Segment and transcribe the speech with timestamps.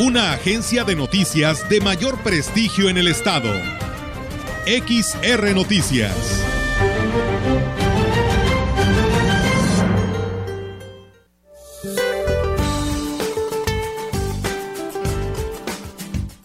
[0.00, 3.50] Una agencia de noticias de mayor prestigio en el estado.
[4.64, 6.16] XR Noticias.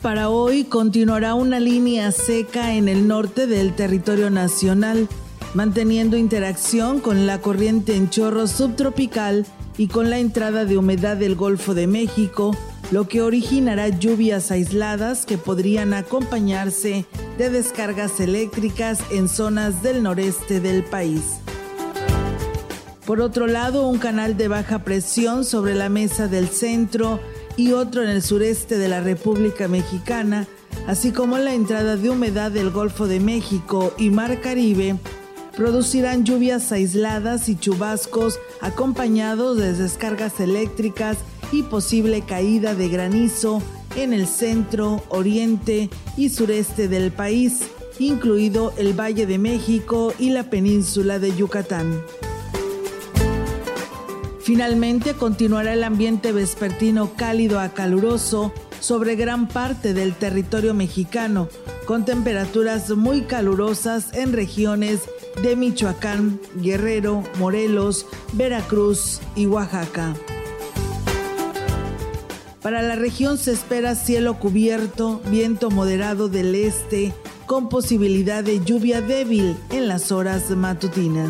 [0.02, 5.08] Para hoy continuará una línea seca en el norte del territorio nacional,
[5.54, 9.46] manteniendo interacción con la corriente en chorro subtropical
[9.77, 12.54] y con la entrada de humedad del Golfo de México,
[12.92, 17.06] lo que originará lluvias aisladas que podrían acompañarse
[17.38, 21.40] de descargas eléctricas en zonas del noreste del país.
[23.05, 27.20] Por otro lado, un canal de baja presión sobre la mesa del centro
[27.55, 30.48] y otro en el sureste de la República Mexicana,
[30.88, 34.98] así como la entrada de humedad del Golfo de México y Mar Caribe,
[35.55, 41.18] producirán lluvias aisladas y chubascos acompañados de descargas eléctricas
[41.51, 43.62] y posible caída de granizo
[43.96, 47.62] en el centro, oriente y sureste del país,
[47.99, 52.02] incluido el Valle de México y la península de Yucatán.
[54.46, 61.49] Finalmente continuará el ambiente vespertino cálido a caluroso sobre gran parte del territorio mexicano,
[61.87, 65.02] con temperaturas muy calurosas en regiones
[65.41, 70.13] de Michoacán, Guerrero, Morelos, Veracruz y Oaxaca.
[72.66, 77.13] Para la región se espera cielo cubierto, viento moderado del este,
[77.46, 81.30] con posibilidad de lluvia débil en las horas matutinas.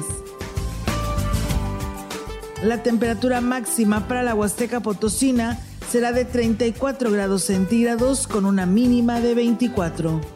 [2.63, 5.59] La temperatura máxima para la Huasteca Potosina
[5.91, 10.34] será de 34 grados centígrados con una mínima de 24.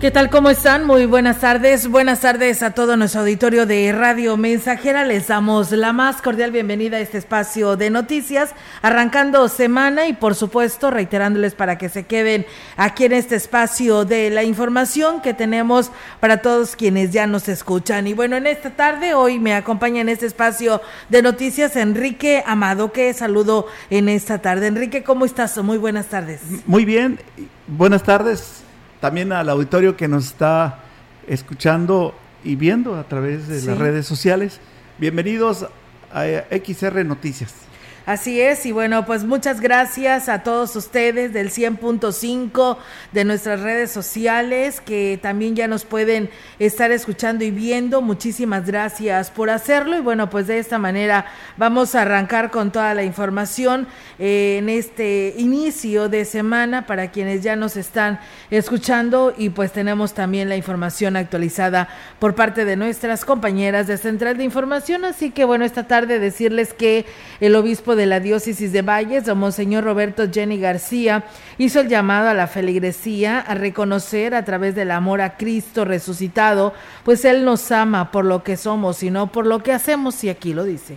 [0.00, 0.30] ¿Qué tal?
[0.30, 0.86] ¿Cómo están?
[0.86, 1.86] Muy buenas tardes.
[1.86, 5.04] Buenas tardes a todo nuestro auditorio de Radio Mensajera.
[5.04, 10.34] Les damos la más cordial bienvenida a este espacio de noticias, arrancando semana y por
[10.34, 12.46] supuesto reiterándoles para que se queden
[12.78, 18.06] aquí en este espacio de la información que tenemos para todos quienes ya nos escuchan.
[18.06, 20.80] Y bueno, en esta tarde, hoy me acompaña en este espacio
[21.10, 24.66] de noticias Enrique Amado, que saludo en esta tarde.
[24.66, 25.58] Enrique, ¿cómo estás?
[25.58, 26.40] Muy buenas tardes.
[26.64, 27.18] Muy bien,
[27.66, 28.64] buenas tardes
[29.00, 30.80] también al auditorio que nos está
[31.26, 34.60] escuchando y viendo a través de las redes sociales.
[34.98, 35.66] Bienvenidos
[36.12, 37.69] a XR Noticias.
[38.10, 42.76] Así es, y bueno, pues muchas gracias a todos ustedes del 100.5
[43.12, 46.28] de nuestras redes sociales que también ya nos pueden
[46.58, 48.02] estar escuchando y viendo.
[48.02, 51.26] Muchísimas gracias por hacerlo y bueno, pues de esta manera
[51.56, 53.86] vamos a arrancar con toda la información
[54.18, 58.18] eh, en este inicio de semana para quienes ya nos están
[58.50, 61.86] escuchando y pues tenemos también la información actualizada
[62.18, 65.04] por parte de nuestras compañeras de Central de Información.
[65.04, 67.06] Así que bueno, esta tarde decirles que
[67.38, 71.24] el obispo de de la diócesis de Valles, Monseñor Roberto Jenny García,
[71.58, 76.72] hizo el llamado a la feligresía a reconocer a través del amor a Cristo resucitado,
[77.04, 80.30] pues Él nos ama por lo que somos y no por lo que hacemos, y
[80.30, 80.96] aquí lo dice.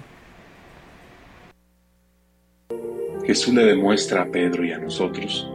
[3.25, 5.49] Jesús le demuestra a Pedro y a nosotros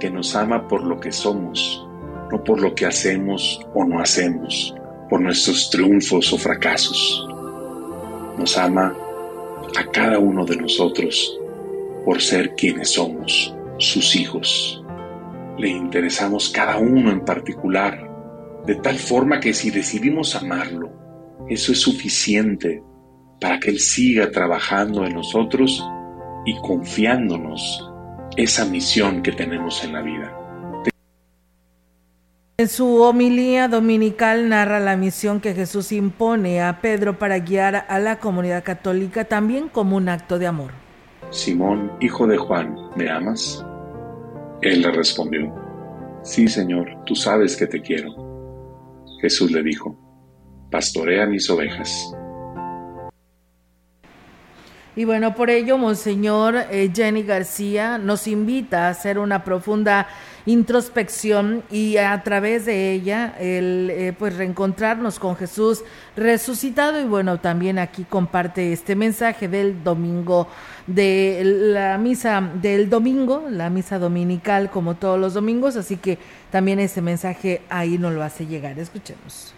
[0.00, 1.86] que nos ama por lo que somos,
[2.30, 4.74] no por lo que hacemos o no hacemos,
[5.10, 7.28] por nuestros triunfos o fracasos.
[8.38, 8.94] Nos ama
[9.76, 11.38] a cada uno de nosotros
[12.04, 14.82] por ser quienes somos, sus hijos.
[15.58, 18.08] Le interesamos cada uno en particular,
[18.66, 20.90] de tal forma que si decidimos amarlo,
[21.48, 22.82] eso es suficiente
[23.40, 25.84] para que Él siga trabajando en nosotros
[26.44, 27.90] y confiándonos
[28.36, 30.39] esa misión que tenemos en la vida.
[32.60, 37.98] En su homilía dominical narra la misión que Jesús impone a Pedro para guiar a
[37.98, 40.72] la comunidad católica también como un acto de amor.
[41.30, 43.64] Simón, hijo de Juan, ¿me amas?
[44.60, 45.54] Él le respondió,
[46.22, 48.14] Sí, Señor, tú sabes que te quiero.
[49.22, 49.96] Jesús le dijo,
[50.70, 52.14] Pastorea mis ovejas.
[54.96, 60.08] Y bueno, por ello, Monseñor eh, Jenny García nos invita a hacer una profunda
[60.46, 65.82] introspección y a través de ella el eh, pues reencontrarnos con Jesús
[66.16, 67.00] resucitado.
[67.00, 70.48] Y bueno también aquí comparte este mensaje del domingo
[70.86, 75.76] de la misa del domingo la misa dominical como todos los domingos.
[75.76, 76.18] Así que
[76.50, 78.78] también ese mensaje ahí nos lo hace llegar.
[78.78, 79.54] Escuchemos.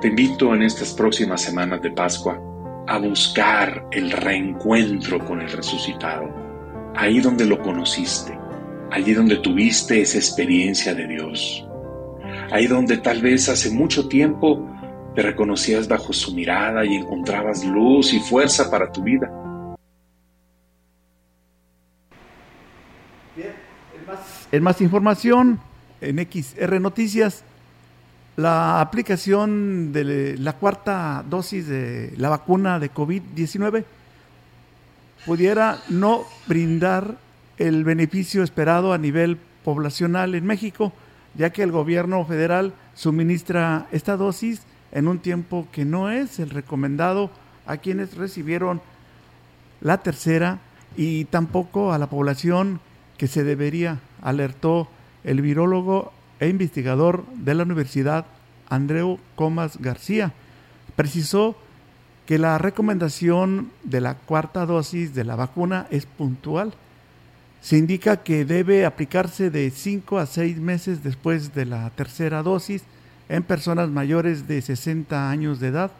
[0.00, 2.38] Te invito en estas próximas semanas de Pascua
[2.86, 6.44] a buscar el reencuentro con el resucitado
[6.94, 8.38] ahí donde lo conociste
[8.94, 11.66] allí donde tuviste esa experiencia de Dios,
[12.52, 14.70] ahí donde tal vez hace mucho tiempo
[15.16, 19.28] te reconocías bajo su mirada y encontrabas luz y fuerza para tu vida.
[23.34, 23.52] Bien,
[23.98, 25.60] en más, en más información,
[26.00, 27.42] en XR Noticias,
[28.36, 33.84] la aplicación de la cuarta dosis de la vacuna de COVID-19
[35.26, 37.23] pudiera no brindar
[37.58, 40.92] el beneficio esperado a nivel poblacional en México,
[41.34, 44.62] ya que el gobierno federal suministra esta dosis
[44.92, 47.30] en un tiempo que no es el recomendado
[47.66, 48.80] a quienes recibieron
[49.80, 50.60] la tercera
[50.96, 52.80] y tampoco a la población
[53.18, 54.88] que se debería, alertó
[55.24, 58.26] el virólogo e investigador de la Universidad
[58.68, 60.32] Andreu Comas García.
[60.96, 61.56] Precisó
[62.26, 66.74] que la recomendación de la cuarta dosis de la vacuna es puntual
[67.64, 72.82] se indica que debe aplicarse de 5 a 6 meses después de la tercera dosis
[73.30, 75.90] en personas mayores de 60 años de edad,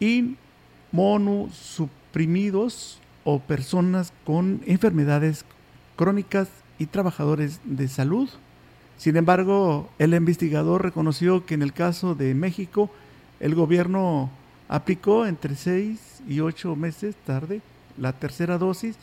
[0.00, 5.44] inmunosuprimidos o personas con enfermedades
[5.96, 6.48] crónicas
[6.78, 8.30] y trabajadores de salud.
[8.96, 12.88] Sin embargo, el investigador reconoció que en el caso de México,
[13.38, 14.30] el gobierno
[14.66, 17.60] aplicó entre 6 y 8 meses tarde
[17.98, 18.96] la tercera dosis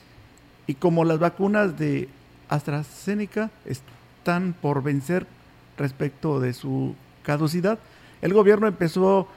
[0.68, 2.10] y como las vacunas de
[2.50, 5.26] AstraZeneca están por vencer
[5.78, 7.80] respecto de su caducidad,
[8.22, 9.28] el gobierno empezó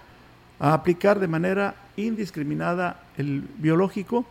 [0.59, 4.25] a aplicar de manera indiscriminada el biológico.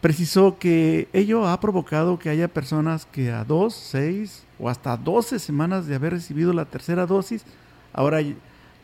[0.00, 5.38] Precisó que ello ha provocado que haya personas que a dos, seis o hasta doce
[5.38, 7.44] semanas de haber recibido la tercera dosis,
[7.92, 8.18] ahora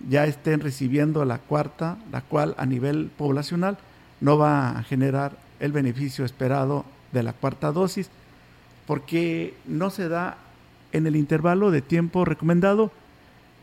[0.08, 3.79] ya estén recibiendo la cuarta, la cual a nivel poblacional
[4.20, 8.11] no va a generar el beneficio esperado de la cuarta dosis,
[8.87, 10.37] porque no se da
[10.93, 12.90] en el intervalo de tiempo recomendado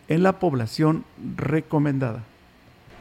[0.08, 1.06] en la población
[1.36, 2.24] recomendada.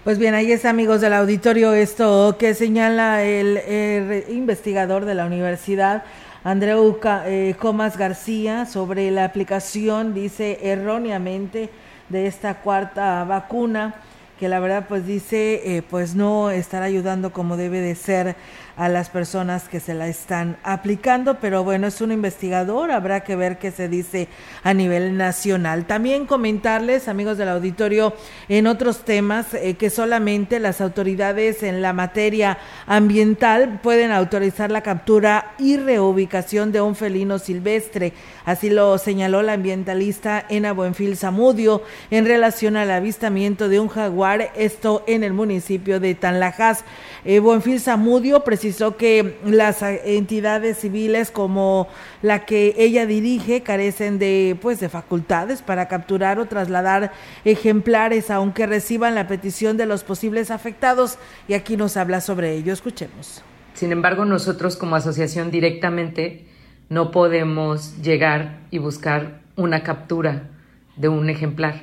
[0.05, 6.05] Pues bien, ahí es amigos del auditorio esto que señala el, investigador de la universidad,
[6.43, 11.69] Andreu eh, Comas García, sobre la aplicación, dice erróneamente,
[12.09, 13.95] de esta cuarta vacuna,
[14.39, 18.37] que la verdad pues dice, eh, pues no estará ayudando como debe de ser
[18.81, 23.37] a las personas que se la están aplicando, pero bueno, es un investigador, habrá que
[23.37, 24.27] ver qué se dice
[24.63, 25.85] a nivel nacional.
[25.85, 28.15] También comentarles, amigos del auditorio,
[28.49, 32.57] en otros temas, eh, que solamente las autoridades en la materia
[32.87, 38.15] ambiental pueden autorizar la captura y reubicación de un felino silvestre.
[38.47, 44.53] Así lo señaló la ambientalista Ena Buenfil Zamudio en relación al avistamiento de un jaguar,
[44.57, 46.83] esto en el municipio de Tanlajas.
[47.27, 51.89] Eh, Buenfil Zamudio precisó que las entidades civiles como
[52.23, 57.13] la que ella dirige carecen de pues de facultades para capturar o trasladar
[57.45, 61.19] ejemplares aunque reciban la petición de los posibles afectados.
[61.49, 62.73] Y aquí nos habla sobre ello.
[62.73, 63.43] Escuchemos.
[63.75, 66.47] Sin embargo nosotros como asociación directamente
[66.89, 70.51] no podemos llegar y buscar una captura
[70.97, 71.83] de un ejemplar.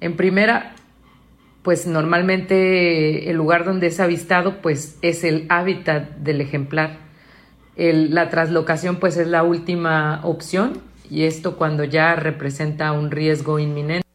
[0.00, 0.74] En primera
[1.62, 6.98] pues normalmente el lugar donde es avistado pues es el hábitat del ejemplar.
[7.76, 14.06] la traslocación pues es la última opción y esto cuando ya representa un riesgo inminente.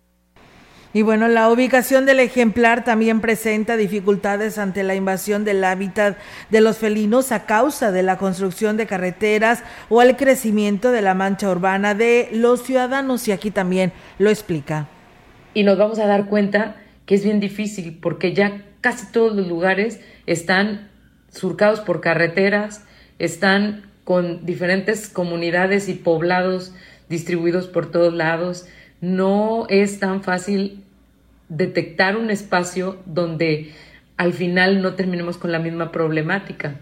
[0.93, 6.17] Y bueno, la ubicación del ejemplar también presenta dificultades ante la invasión del hábitat
[6.49, 11.13] de los felinos a causa de la construcción de carreteras o el crecimiento de la
[11.13, 14.87] mancha urbana de los ciudadanos y aquí también lo explica.
[15.53, 19.47] Y nos vamos a dar cuenta que es bien difícil porque ya casi todos los
[19.47, 20.89] lugares están
[21.29, 22.85] surcados por carreteras,
[23.19, 26.73] están con diferentes comunidades y poblados
[27.09, 28.67] distribuidos por todos lados.
[29.01, 30.83] No es tan fácil
[31.49, 33.73] detectar un espacio donde
[34.17, 36.75] al final no terminemos con la misma problemática.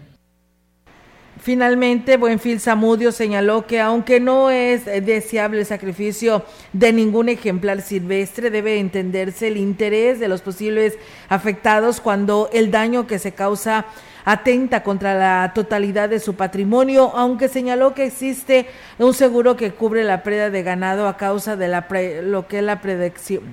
[1.40, 8.50] Finalmente, Buenfil Zamudio señaló que aunque no es deseable el sacrificio de ningún ejemplar silvestre,
[8.50, 10.96] debe entenderse el interés de los posibles
[11.28, 13.84] afectados cuando el daño que se causa
[14.24, 18.66] atenta contra la totalidad de su patrimonio, aunque señaló que existe
[18.98, 21.86] un seguro que cubre la pérdida de ganado a causa de la
[22.22, 22.80] lo que es la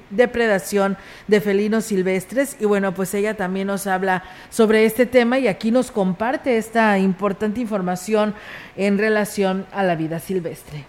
[0.10, 0.98] depredación
[1.28, 2.58] de felinos silvestres.
[2.60, 6.98] Y bueno, pues ella también nos habla sobre este tema y aquí nos comparte esta
[6.98, 8.34] importante información
[8.78, 10.86] en relación a la vida silvestre.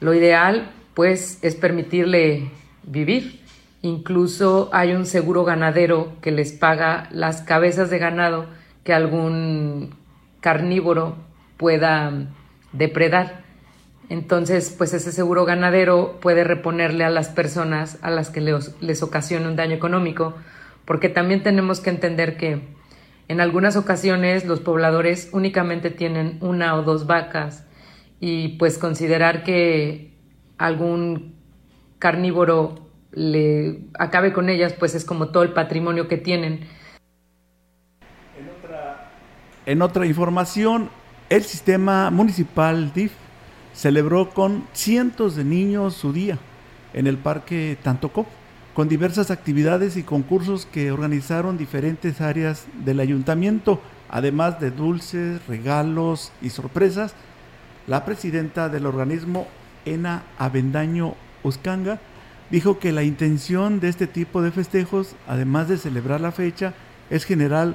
[0.00, 2.50] Lo ideal, pues, es permitirle
[2.82, 3.40] vivir.
[3.82, 8.46] Incluso hay un seguro ganadero que les paga las cabezas de ganado
[8.84, 9.94] que algún
[10.40, 11.16] carnívoro
[11.56, 12.28] pueda
[12.72, 13.42] depredar.
[14.08, 19.02] Entonces, pues ese seguro ganadero puede reponerle a las personas a las que les, les
[19.02, 20.34] ocasione un daño económico,
[20.84, 22.60] porque también tenemos que entender que
[23.28, 27.66] en algunas ocasiones los pobladores únicamente tienen una o dos vacas
[28.20, 30.12] y pues considerar que
[30.58, 31.34] algún
[31.98, 36.66] carnívoro le acabe con ellas, pues es como todo el patrimonio que tienen.
[39.64, 40.90] En otra, información,
[41.30, 43.12] el sistema municipal DIF
[43.72, 46.36] celebró con cientos de niños su día
[46.94, 48.26] en el Parque Tantocop,
[48.74, 56.32] con diversas actividades y concursos que organizaron diferentes áreas del ayuntamiento, además de dulces, regalos
[56.42, 57.14] y sorpresas.
[57.86, 59.46] La presidenta del organismo,
[59.84, 61.14] Ena Avendaño
[61.44, 62.00] Uscanga,
[62.50, 66.74] dijo que la intención de este tipo de festejos, además de celebrar la fecha,
[67.10, 67.74] es generar,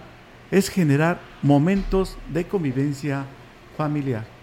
[0.51, 3.25] es generar momentos de convivencia
[3.75, 4.38] familiar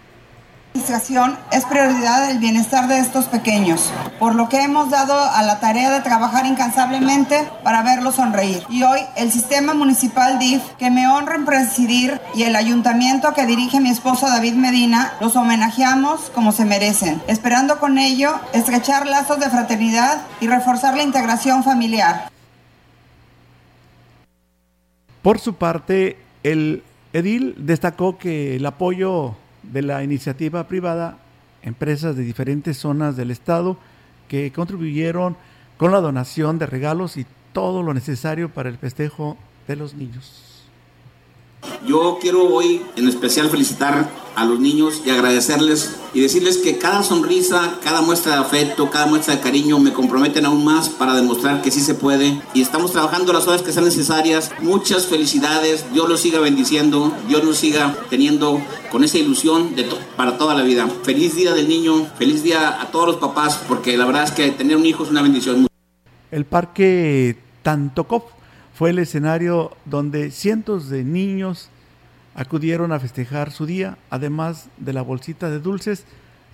[0.74, 5.60] administración es prioridad el bienestar de estos pequeños, por lo que hemos dado a la
[5.60, 8.64] tarea de trabajar incansablemente para verlos sonreír.
[8.68, 13.46] Y hoy el sistema municipal DIF, que me honra en presidir, y el ayuntamiento que
[13.46, 19.38] dirige mi esposo David Medina, los homenajeamos como se merecen, esperando con ello estrechar lazos
[19.38, 22.33] de fraternidad y reforzar la integración familiar.
[25.24, 26.82] Por su parte, el
[27.14, 31.16] edil destacó que el apoyo de la iniciativa privada,
[31.62, 33.78] empresas de diferentes zonas del estado
[34.28, 35.38] que contribuyeron
[35.78, 40.53] con la donación de regalos y todo lo necesario para el festejo de los niños.
[41.86, 47.02] Yo quiero hoy en especial felicitar a los niños y agradecerles y decirles que cada
[47.02, 51.62] sonrisa, cada muestra de afecto, cada muestra de cariño me comprometen aún más para demostrar
[51.62, 54.52] que sí se puede y estamos trabajando las horas que sean necesarias.
[54.60, 59.74] Muchas felicidades, Dios los siga bendiciendo, Dios nos siga teniendo con esa ilusión
[60.16, 60.88] para toda la vida.
[61.02, 64.50] Feliz día del niño, feliz día a todos los papás porque la verdad es que
[64.50, 65.66] tener un hijo es una bendición.
[66.30, 68.33] El parque Tantocop
[68.74, 71.70] fue el escenario donde cientos de niños
[72.34, 76.04] acudieron a festejar su día, además de la bolsita de dulces,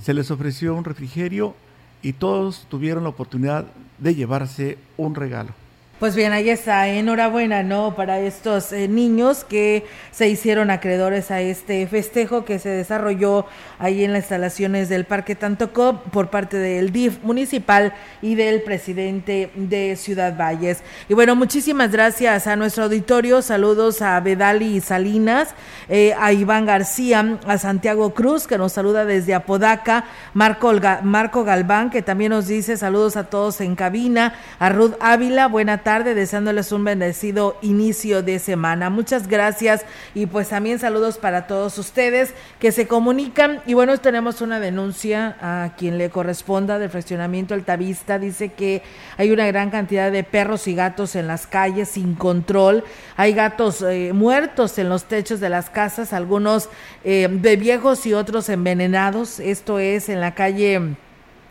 [0.00, 1.54] se les ofreció un refrigerio
[2.02, 3.66] y todos tuvieron la oportunidad
[3.98, 5.59] de llevarse un regalo.
[6.00, 7.94] Pues bien, ahí está, enhorabuena, ¿no?
[7.94, 13.44] Para estos eh, niños que se hicieron acreedores a este festejo que se desarrolló
[13.78, 17.92] ahí en las instalaciones del Parque Tantocop por parte del DIF municipal
[18.22, 20.82] y del presidente de Ciudad Valles.
[21.10, 25.50] Y bueno, muchísimas gracias a nuestro auditorio, saludos a Bedali Salinas,
[25.90, 31.90] eh, a Iván García, a Santiago Cruz, que nos saluda desde Apodaca, Marco, Marco Galván,
[31.90, 36.14] que también nos dice saludos a todos en cabina, a Ruth Ávila, buena tarde tarde,
[36.14, 38.90] deseándoles un bendecido inicio de semana.
[38.90, 43.60] Muchas gracias y pues también saludos para todos ustedes que se comunican.
[43.66, 48.20] Y bueno, tenemos una denuncia a quien le corresponda del fraccionamiento Altavista.
[48.20, 48.84] Dice que
[49.16, 52.84] hay una gran cantidad de perros y gatos en las calles sin control.
[53.16, 56.68] Hay gatos eh, muertos en los techos de las casas, algunos
[57.02, 59.40] eh, de viejos y otros envenenados.
[59.40, 60.94] Esto es en la calle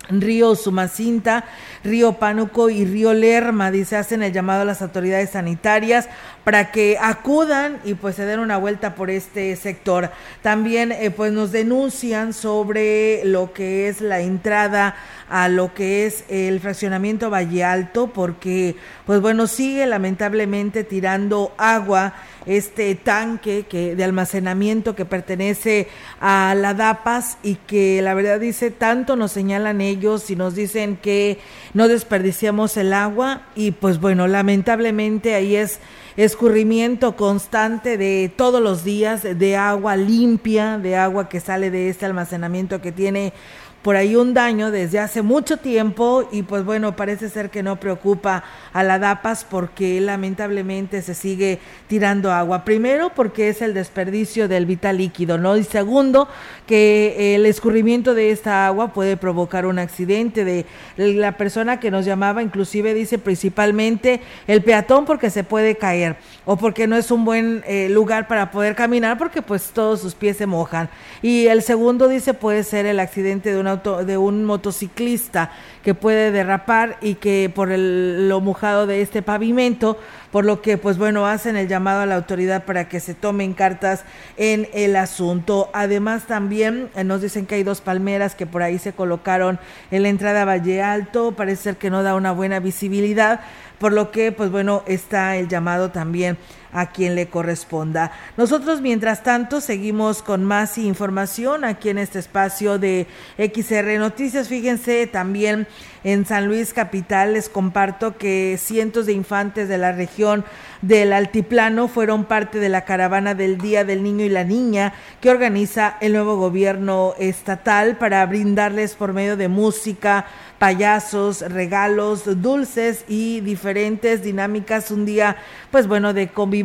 [0.09, 1.45] Río Sumacinta,
[1.83, 6.09] Río Pánuco y Río Lerma, dice, hacen el llamado a las autoridades sanitarias
[6.43, 10.11] para que acudan y pues se den una vuelta por este sector.
[10.41, 14.95] También eh, pues nos denuncian sobre lo que es la entrada
[15.29, 22.13] a lo que es el fraccionamiento Valle Alto porque pues bueno sigue lamentablemente tirando agua
[22.45, 25.87] este tanque que de almacenamiento que pertenece
[26.19, 30.97] a la DAPAS y que la verdad dice tanto nos señalan ellos y nos dicen
[30.97, 31.39] que
[31.73, 35.79] no desperdiciamos el agua y pues bueno lamentablemente ahí es
[36.17, 42.05] escurrimiento constante de todos los días de agua limpia, de agua que sale de este
[42.05, 43.33] almacenamiento que tiene
[43.81, 47.79] por ahí un daño desde hace mucho tiempo y pues bueno, parece ser que no
[47.79, 48.43] preocupa
[48.73, 52.65] a la DAPAS porque lamentablemente se sigue tirando agua.
[52.65, 55.55] Primero porque es el desperdicio del vital líquido, ¿no?
[55.55, 56.27] Y segundo
[56.67, 60.65] que el escurrimiento de esta agua puede provocar un accidente de
[60.97, 66.57] la persona que nos llamaba, inclusive dice principalmente el peatón porque se puede caer o
[66.57, 70.35] porque no es un buen eh, lugar para poder caminar porque pues todos sus pies
[70.35, 70.89] se mojan.
[71.21, 75.51] Y el segundo dice puede ser el accidente de un de un motociclista
[75.83, 79.97] que puede derrapar y que por el, lo mojado de este pavimento,
[80.31, 83.53] por lo que pues bueno, hacen el llamado a la autoridad para que se tomen
[83.53, 84.03] cartas
[84.37, 85.69] en el asunto.
[85.73, 89.59] Además también eh, nos dicen que hay dos palmeras que por ahí se colocaron
[89.91, 93.41] en la entrada a Valle Alto, parece ser que no da una buena visibilidad,
[93.79, 96.37] por lo que pues bueno, está el llamado también
[96.71, 98.11] a quien le corresponda.
[98.37, 103.07] Nosotros, mientras tanto, seguimos con más información aquí en este espacio de
[103.37, 104.47] XR Noticias.
[104.47, 105.67] Fíjense también
[106.03, 110.45] en San Luis Capital, les comparto que cientos de infantes de la región
[110.81, 115.29] del Altiplano fueron parte de la caravana del Día del Niño y la Niña que
[115.29, 120.25] organiza el nuevo gobierno estatal para brindarles por medio de música,
[120.57, 125.35] payasos, regalos, dulces y diferentes dinámicas un día,
[125.69, 126.58] pues bueno, de convivencia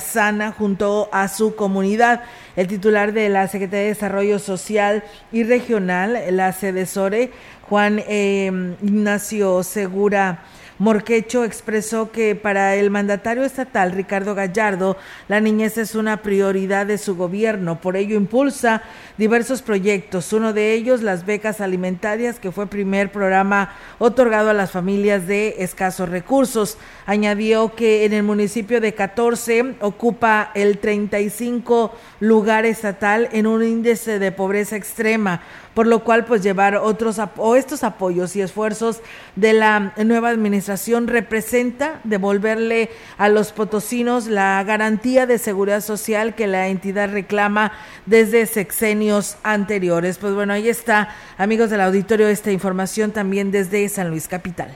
[0.00, 2.22] sana junto a su comunidad.
[2.56, 7.30] El titular de la Secretaría de Desarrollo Social y Regional, la SEDESORE,
[7.68, 10.42] Juan eh, Ignacio Segura
[10.78, 14.96] Morquecho expresó que para el mandatario estatal Ricardo Gallardo,
[15.28, 18.82] la niñez es una prioridad de su gobierno, por ello impulsa
[19.16, 24.72] diversos proyectos, uno de ellos las becas alimentarias, que fue primer programa otorgado a las
[24.72, 26.76] familias de escasos recursos.
[27.06, 34.18] Añadió que en el municipio de 14 ocupa el 35 lugar estatal en un índice
[34.18, 35.40] de pobreza extrema
[35.74, 39.00] por lo cual pues llevar otros o estos apoyos y esfuerzos
[39.36, 46.46] de la nueva administración representa devolverle a los potosinos la garantía de seguridad social que
[46.46, 47.72] la entidad reclama
[48.06, 50.18] desde sexenios anteriores.
[50.18, 54.74] Pues bueno, ahí está, amigos del auditorio, esta información también desde San Luis Capital.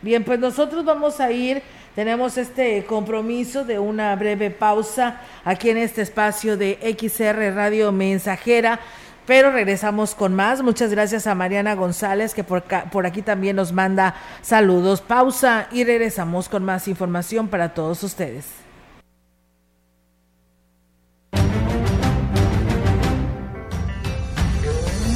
[0.00, 1.62] Bien, pues nosotros vamos a ir
[1.94, 8.80] tenemos este compromiso de una breve pausa aquí en este espacio de XR Radio Mensajera.
[9.26, 10.62] Pero regresamos con más.
[10.62, 15.00] Muchas gracias a Mariana González que por, por aquí también nos manda saludos.
[15.00, 18.64] Pausa y regresamos con más información para todos ustedes.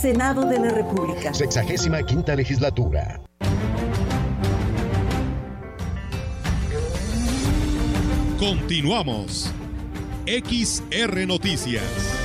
[0.00, 1.34] Senado de la República.
[1.34, 3.20] Sexagésima quinta legislatura.
[8.38, 9.52] Continuamos.
[10.24, 12.19] XR Noticias.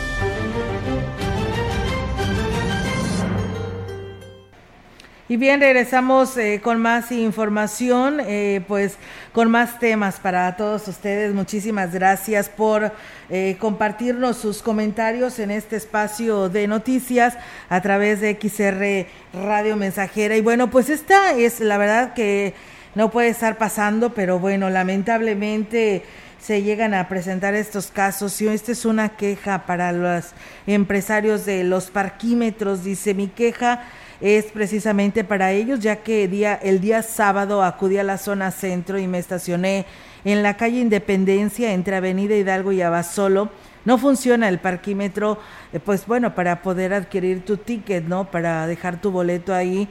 [5.27, 8.97] Y bien, regresamos eh, con más información, eh, pues
[9.33, 11.33] con más temas para todos ustedes.
[11.33, 12.91] Muchísimas gracias por
[13.31, 19.07] eh, compartirnos sus comentarios en este espacio de noticias a través de XR
[19.43, 20.37] Radio Mensajera.
[20.37, 22.53] Y bueno, pues esta es la verdad que
[22.93, 26.03] no puede estar pasando, pero bueno, lamentablemente
[26.39, 30.33] se llegan a presentar estos casos y esta es una queja para los
[30.67, 33.85] empresarios de los parquímetros, dice mi queja
[34.21, 38.97] es precisamente para ellos, ya que día, el día sábado acudí a la zona centro
[38.97, 39.85] y me estacioné
[40.23, 43.49] en la calle Independencia entre Avenida Hidalgo y Abasolo.
[43.83, 45.37] No funciona el parquímetro,
[45.71, 48.31] eh, pues bueno, para poder adquirir tu ticket, ¿no?
[48.31, 49.87] Para dejar tu boleto ahí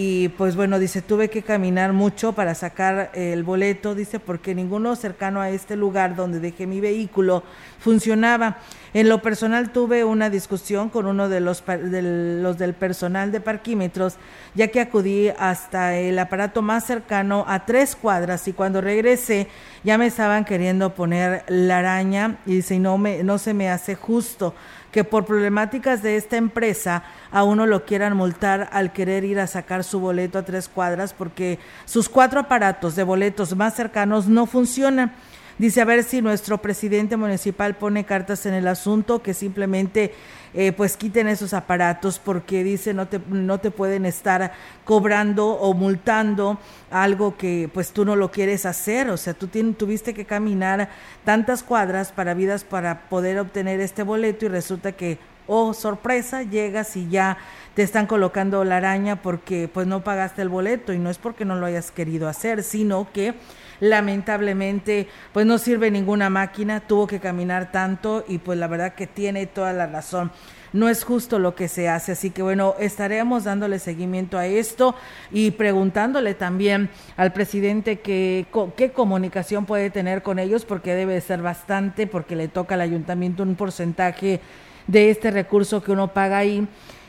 [0.00, 4.94] y pues bueno, dice, tuve que caminar mucho para sacar el boleto, dice, porque ninguno
[4.96, 7.42] cercano a este lugar donde dejé mi vehículo
[7.80, 8.58] funcionaba.
[8.94, 14.16] En lo personal tuve una discusión con uno de los, los del personal de parquímetros,
[14.54, 19.48] ya que acudí hasta el aparato más cercano a tres cuadras y cuando regresé
[19.84, 23.94] ya me estaban queriendo poner la araña y dice, no, me, no se me hace
[23.94, 24.54] justo
[24.90, 29.46] que por problemáticas de esta empresa a uno lo quieran multar al querer ir a
[29.46, 34.46] sacar su boleto a tres cuadras porque sus cuatro aparatos de boletos más cercanos no
[34.46, 35.12] funcionan.
[35.58, 40.14] Dice a ver si nuestro presidente municipal pone cartas en el asunto, que simplemente
[40.54, 44.52] eh, pues quiten esos aparatos porque dice no te, no te pueden estar
[44.84, 46.58] cobrando o multando
[46.92, 49.10] algo que pues tú no lo quieres hacer.
[49.10, 50.90] O sea, tú tuviste que caminar
[51.24, 55.18] tantas cuadras para vidas para poder obtener este boleto y resulta que
[55.48, 57.38] oh sorpresa, llegas y ya
[57.74, 61.44] te están colocando la araña porque pues no pagaste el boleto y no es porque
[61.44, 63.34] no lo hayas querido hacer, sino que
[63.80, 69.06] lamentablemente pues no sirve ninguna máquina, tuvo que caminar tanto y pues la verdad que
[69.06, 70.30] tiene toda la razón
[70.72, 72.12] no es justo lo que se hace.
[72.12, 74.94] Así que bueno, estaremos dándole seguimiento a esto
[75.30, 81.42] y preguntándole también al presidente que, qué comunicación puede tener con ellos, porque debe ser
[81.42, 84.40] bastante, porque le toca al ayuntamiento un porcentaje
[84.86, 86.66] de este recurso que uno paga ahí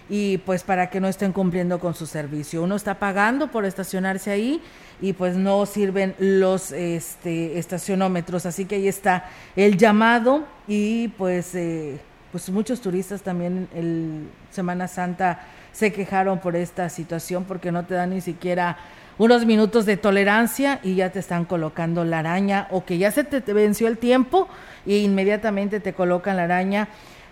[0.10, 2.64] y pues para que no estén cumpliendo con su servicio.
[2.64, 4.62] Uno está pagando por estacionarse ahí
[5.02, 8.46] y pues no sirven los este, estacionómetros.
[8.46, 12.00] Así que ahí está el llamado y pues, eh,
[12.32, 17.94] pues muchos turistas también el Semana Santa se quejaron por esta situación porque no te
[17.94, 18.78] dan ni siquiera
[19.18, 23.24] unos minutos de tolerancia y ya te están colocando la araña o que ya se
[23.24, 24.48] te venció el tiempo
[24.86, 26.88] e inmediatamente te colocan la araña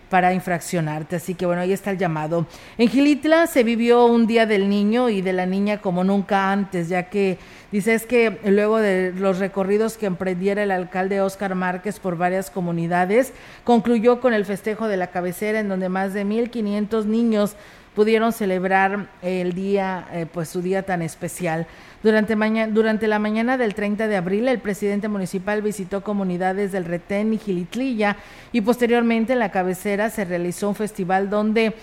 [0.10, 1.18] para infraccionarte.
[1.18, 2.46] Así que bueno, ahí está el llamado.
[2.78, 6.90] En Gilitla se vivió un día del niño y de la niña como nunca antes,
[6.90, 7.38] ya que
[7.72, 12.50] dice es que luego de los recorridos que emprendiera el alcalde Óscar Márquez por varias
[12.50, 17.56] comunidades, concluyó con el festejo de la cabecera en donde más de 1.500 niños
[17.98, 21.66] pudieron celebrar el día, eh, pues su día tan especial.
[22.04, 22.36] Durante,
[22.68, 27.40] durante la mañana del 30 de abril, el presidente municipal visitó comunidades del Retén y
[27.40, 28.18] Gilitlilla
[28.52, 31.74] y posteriormente en la cabecera se realizó un festival donde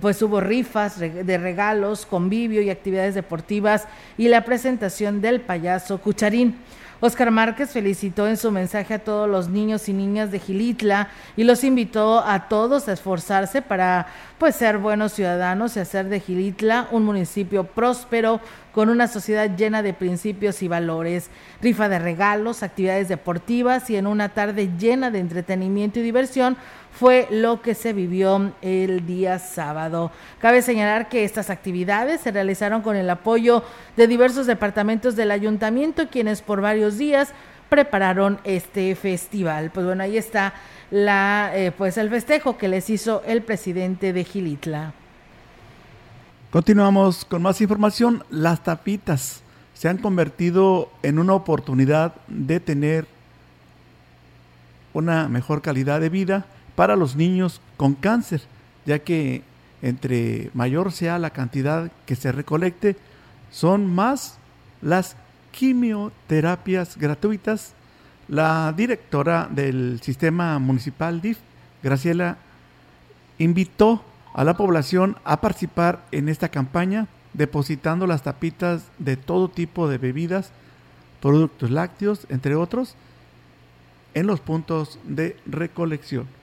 [0.00, 6.56] pues hubo rifas de regalos, convivio y actividades deportivas y la presentación del payaso Cucharín.
[7.00, 11.44] Oscar Márquez felicitó en su mensaje a todos los niños y niñas de Gilitla y
[11.44, 14.08] los invitó a todos a esforzarse para
[14.38, 18.40] pues ser buenos ciudadanos y hacer de Gilitla un municipio próspero
[18.72, 21.30] con una sociedad llena de principios y valores,
[21.62, 26.56] rifa de regalos, actividades deportivas y en una tarde llena de entretenimiento y diversión
[26.98, 30.10] fue lo que se vivió el día sábado.
[30.40, 33.62] Cabe señalar que estas actividades se realizaron con el apoyo
[33.96, 37.32] de diversos departamentos del ayuntamiento, quienes por varios días
[37.68, 39.70] prepararon este festival.
[39.70, 40.54] Pues bueno, ahí está
[40.90, 44.92] la, eh, pues el festejo que les hizo el presidente de Gilitla.
[46.50, 48.24] Continuamos con más información.
[48.28, 53.06] Las tapitas se han convertido en una oportunidad de tener
[54.94, 56.46] una mejor calidad de vida
[56.78, 58.40] para los niños con cáncer,
[58.86, 59.42] ya que
[59.82, 62.96] entre mayor sea la cantidad que se recolecte,
[63.50, 64.38] son más
[64.80, 65.16] las
[65.50, 67.74] quimioterapias gratuitas.
[68.28, 71.38] La directora del sistema municipal DIF,
[71.82, 72.36] Graciela,
[73.38, 79.88] invitó a la población a participar en esta campaña depositando las tapitas de todo tipo
[79.88, 80.52] de bebidas,
[81.20, 82.94] productos lácteos, entre otros,
[84.14, 86.37] en los puntos de recolección.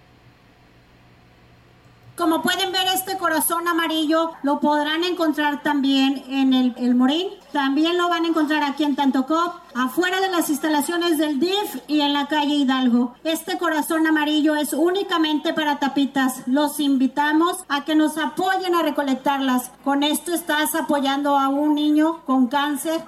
[2.16, 7.28] Como pueden ver, este corazón amarillo lo podrán encontrar también en el, el Morín.
[7.52, 12.00] También lo van a encontrar aquí en Tantocop, afuera de las instalaciones del DIF y
[12.00, 13.16] en la calle Hidalgo.
[13.26, 16.48] Este corazón amarillo es únicamente para tapitas.
[16.48, 19.72] Los invitamos a que nos apoyen a recolectarlas.
[19.84, 23.02] Con esto estás apoyando a un niño con cáncer.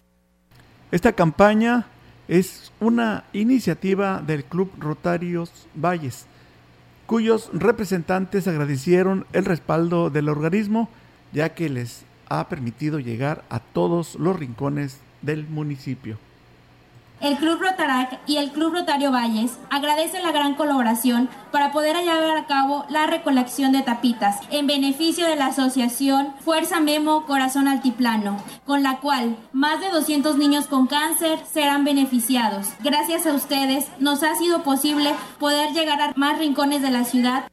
[0.92, 1.86] Esta campaña
[2.28, 6.26] es una iniciativa del Club Rotarios Valles,
[7.08, 10.90] cuyos representantes agradecieron el respaldo del organismo,
[11.34, 16.20] ya que les ha permitido llegar a todos los rincones del municipio.
[17.20, 22.38] El Club Rotarac y el Club Rotario Valles agradecen la gran colaboración para poder llevar
[22.38, 28.38] a cabo la recolección de tapitas en beneficio de la asociación Fuerza Memo Corazón Altiplano,
[28.66, 32.68] con la cual más de 200 niños con cáncer serán beneficiados.
[32.84, 37.48] Gracias a ustedes nos ha sido posible poder llegar a más rincones de la ciudad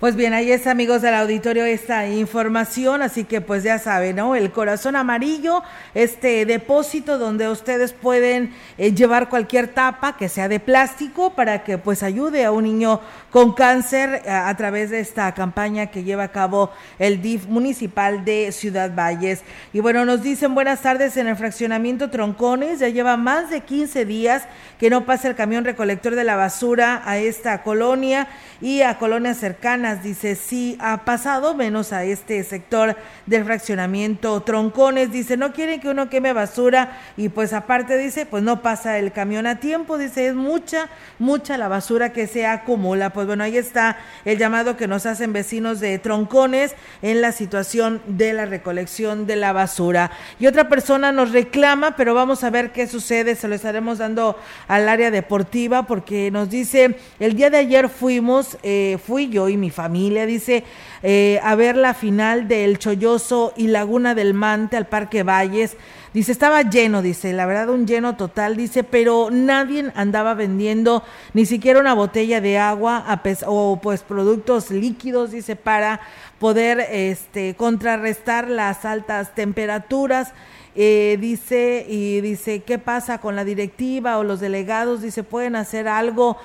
[0.00, 4.36] pues bien, ahí es amigos del auditorio esta información, así que pues ya saben, ¿no?
[4.36, 10.60] El corazón amarillo, este depósito donde ustedes pueden eh, llevar cualquier tapa que sea de
[10.60, 13.00] plástico para que pues ayude a un niño
[13.32, 17.46] con cáncer a, eh, a través de esta campaña que lleva a cabo el DIF
[17.46, 19.42] municipal de Ciudad Valles.
[19.72, 24.04] Y bueno, nos dicen buenas tardes en el fraccionamiento Troncones, ya lleva más de 15
[24.04, 24.44] días
[24.78, 28.28] que no pasa el camión recolector de la basura a esta colonia
[28.60, 29.87] y a colonias cercanas.
[29.96, 32.96] Dice, sí ha pasado, menos a este sector
[33.26, 35.10] del fraccionamiento Troncones.
[35.10, 39.12] Dice, no quieren que uno queme basura y pues aparte dice, pues no pasa el
[39.12, 39.96] camión a tiempo.
[39.96, 43.10] Dice, es mucha, mucha la basura que se acumula.
[43.10, 48.02] Pues bueno, ahí está el llamado que nos hacen vecinos de Troncones en la situación
[48.06, 50.10] de la recolección de la basura.
[50.38, 53.34] Y otra persona nos reclama, pero vamos a ver qué sucede.
[53.34, 58.58] Se lo estaremos dando al área deportiva porque nos dice, el día de ayer fuimos
[58.62, 60.64] eh, fui yo y mi familia, dice,
[61.04, 65.76] eh, a ver la final del Cholloso y Laguna del Mante al Parque Valles.
[66.12, 71.46] Dice, estaba lleno, dice, la verdad un lleno total, dice, pero nadie andaba vendiendo ni
[71.46, 73.04] siquiera una botella de agua
[73.46, 76.00] o pues productos líquidos, dice, para
[76.40, 80.32] poder este, contrarrestar las altas temperaturas.
[80.74, 85.02] Eh, dice, y dice, ¿qué pasa con la directiva o los delegados?
[85.02, 86.36] Dice, pueden hacer algo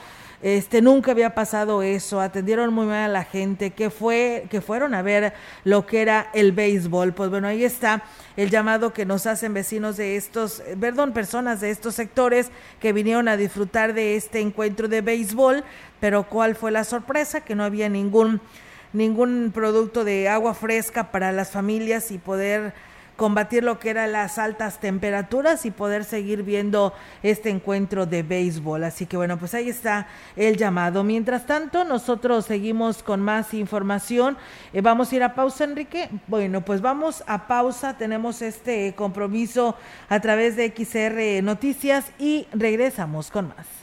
[0.44, 4.94] este, nunca había pasado eso, atendieron muy mal a la gente, que fue, que fueron
[4.94, 7.14] a ver lo que era el béisbol.
[7.14, 8.04] Pues bueno, ahí está
[8.36, 12.52] el llamado que nos hacen vecinos de estos, perdón, personas de estos sectores
[12.82, 15.64] que vinieron a disfrutar de este encuentro de béisbol,
[16.02, 17.42] pero ¿cuál fue la sorpresa?
[17.42, 18.42] Que no había ningún
[18.92, 22.74] ningún producto de agua fresca para las familias y poder
[23.24, 28.84] combatir lo que eran las altas temperaturas y poder seguir viendo este encuentro de béisbol.
[28.84, 31.06] Así que bueno, pues ahí está el llamado.
[31.06, 34.36] Mientras tanto, nosotros seguimos con más información.
[34.74, 36.10] Eh, vamos a ir a pausa, Enrique.
[36.28, 37.98] Bueno, pues vamos a pausa.
[37.98, 39.78] Tenemos este compromiso
[40.10, 43.83] a través de XR Noticias y regresamos con más.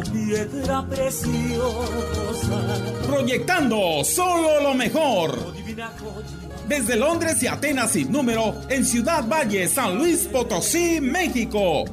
[0.00, 2.60] piedra preciosa.
[3.06, 5.54] Proyectando solo lo mejor.
[6.66, 11.84] Desde Londres y Atenas sin número, en Ciudad Valle, San Luis Potosí, México.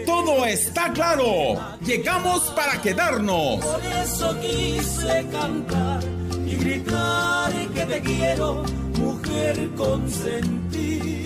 [0.06, 1.58] Todo está claro.
[1.84, 3.64] Llegamos para quedarnos.
[3.64, 6.04] Por eso quise cantar
[6.46, 8.62] y gritar que te quiero,
[9.00, 11.25] mujer consentida.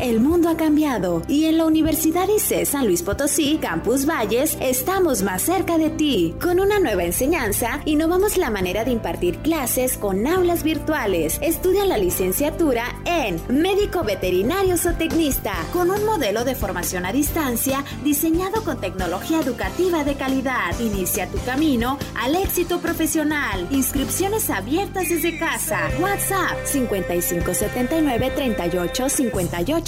[0.00, 5.24] El mundo ha cambiado y en la Universidad ICE San Luis Potosí, Campus Valles, estamos
[5.24, 6.36] más cerca de ti.
[6.40, 11.40] Con una nueva enseñanza, innovamos la manera de impartir clases con aulas virtuales.
[11.42, 18.62] Estudia la licenciatura en Médico Veterinario Zootecnista, con un modelo de formación a distancia diseñado
[18.62, 20.78] con tecnología educativa de calidad.
[20.78, 23.66] Inicia tu camino al éxito profesional.
[23.72, 25.90] Inscripciones abiertas desde casa.
[26.00, 29.87] WhatsApp 5579 38 58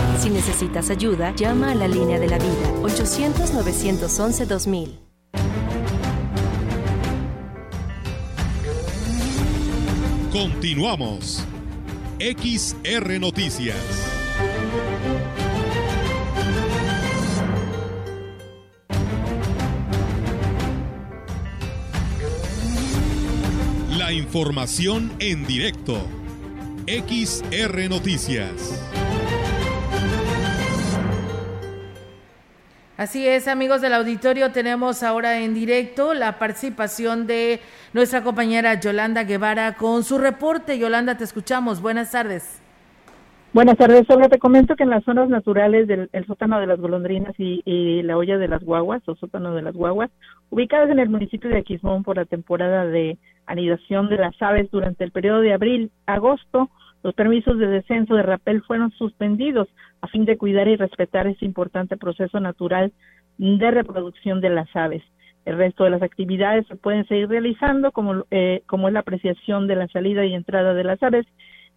[0.21, 4.99] Si necesitas ayuda, llama a la línea de la vida 800-911-2000.
[10.31, 11.43] Continuamos.
[12.19, 13.75] XR Noticias.
[23.97, 25.97] La información en directo.
[26.85, 28.90] XR Noticias.
[33.01, 37.59] Así es, amigos del auditorio, tenemos ahora en directo la participación de
[37.93, 40.77] nuestra compañera Yolanda Guevara con su reporte.
[40.77, 41.81] Yolanda, te escuchamos.
[41.81, 42.61] Buenas tardes.
[43.53, 44.05] Buenas tardes.
[44.05, 48.03] Solo te comento que en las zonas naturales del sótano de las golondrinas y, y,
[48.03, 50.11] la olla de las guaguas o sótano de las guaguas,
[50.51, 55.03] ubicadas en el municipio de Aquismón por la temporada de anidación de las aves durante
[55.03, 56.69] el periodo de abril-agosto,
[57.03, 59.67] los permisos de descenso de rapel fueron suspendidos
[60.01, 62.91] a fin de cuidar y respetar ese importante proceso natural
[63.37, 65.03] de reproducción de las aves.
[65.45, 69.67] El resto de las actividades se pueden seguir realizando, como, eh, como es la apreciación
[69.67, 71.25] de la salida y entrada de las aves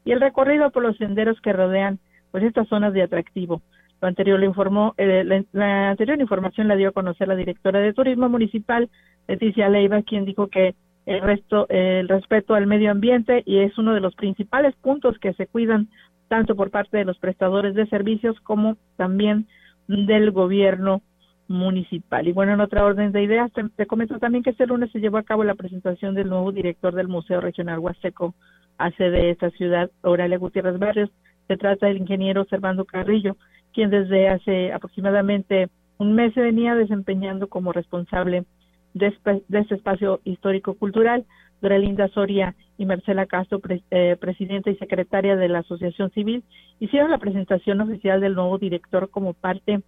[0.04, 1.98] y el recorrido por los senderos que rodean
[2.30, 3.62] pues estas zonas de atractivo.
[4.02, 7.80] Lo anterior le informó, eh, la, la, anterior información la dio a conocer la directora
[7.80, 8.90] de Turismo Municipal,
[9.26, 10.74] Leticia Leiva, quien dijo que
[11.06, 15.34] el resto, el respeto al medio ambiente y es uno de los principales puntos que
[15.34, 15.88] se cuidan
[16.28, 19.46] tanto por parte de los prestadores de servicios como también
[19.86, 21.02] del gobierno
[21.48, 22.26] municipal.
[22.26, 25.18] Y bueno, en otra orden de ideas, te, comento también que este lunes se llevó
[25.18, 28.34] a cabo la presentación del nuevo director del Museo Regional Huasteco
[28.78, 31.10] AC de esta ciudad, Aurelio Gutiérrez Barrios.
[31.46, 33.36] Se trata del ingeniero Servando Carrillo,
[33.74, 38.44] quien desde hace aproximadamente un mes se venía desempeñando como responsable
[38.94, 39.12] de,
[39.50, 41.24] este espacio histórico-cultural.
[41.60, 46.44] Doralinda Soria y Marcela Castro, eh, presidenta y secretaria de la Asociación Civil,
[46.78, 49.80] hicieron la presentación oficial del nuevo director como parte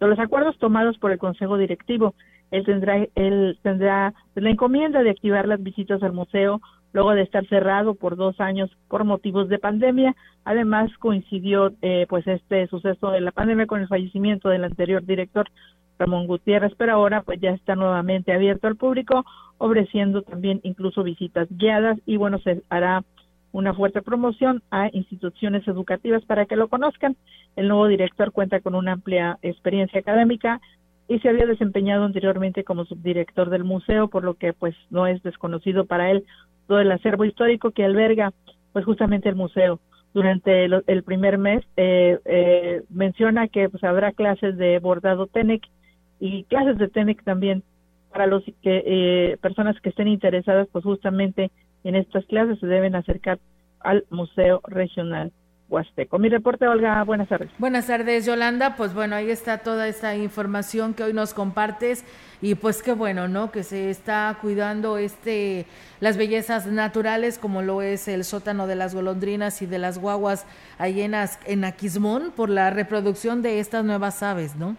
[0.00, 2.14] de los acuerdos tomados por el Consejo Directivo.
[2.50, 6.60] Él tendrá, él tendrá la encomienda de activar las visitas al museo
[6.92, 10.14] luego de estar cerrado por dos años por motivos de pandemia.
[10.44, 15.48] Además, coincidió eh, pues este suceso de la pandemia con el fallecimiento del anterior director
[15.98, 19.24] Ramón Gutiérrez, pero ahora pues ya está nuevamente abierto al público,
[19.58, 23.04] ofreciendo también incluso visitas guiadas y bueno, se hará
[23.52, 27.16] una fuerte promoción a instituciones educativas para que lo conozcan.
[27.54, 30.60] El nuevo director cuenta con una amplia experiencia académica
[31.06, 35.22] y se había desempeñado anteriormente como subdirector del museo, por lo que pues no es
[35.22, 36.24] desconocido para él
[36.66, 38.32] todo el acervo histórico que alberga
[38.72, 39.78] pues justamente el museo.
[40.14, 45.62] Durante el, primer mes eh, eh, menciona que pues habrá clases de bordado TENEC
[46.22, 47.64] y clases de TENEC también
[48.12, 51.50] para los que eh, personas que estén interesadas pues justamente
[51.82, 53.40] en estas clases se deben acercar
[53.80, 55.32] al Museo Regional
[55.68, 56.20] Huasteco.
[56.20, 57.50] Mi reporte, Olga, buenas tardes.
[57.58, 58.76] Buenas tardes, Yolanda.
[58.76, 62.04] Pues bueno, ahí está toda esta información que hoy nos compartes
[62.40, 63.50] y pues qué bueno, ¿no?
[63.50, 65.66] Que se está cuidando este
[65.98, 70.46] las bellezas naturales como lo es el sótano de las golondrinas y de las guaguas
[70.78, 71.14] ahí en,
[71.46, 74.76] en Aquismón por la reproducción de estas nuevas aves, ¿no?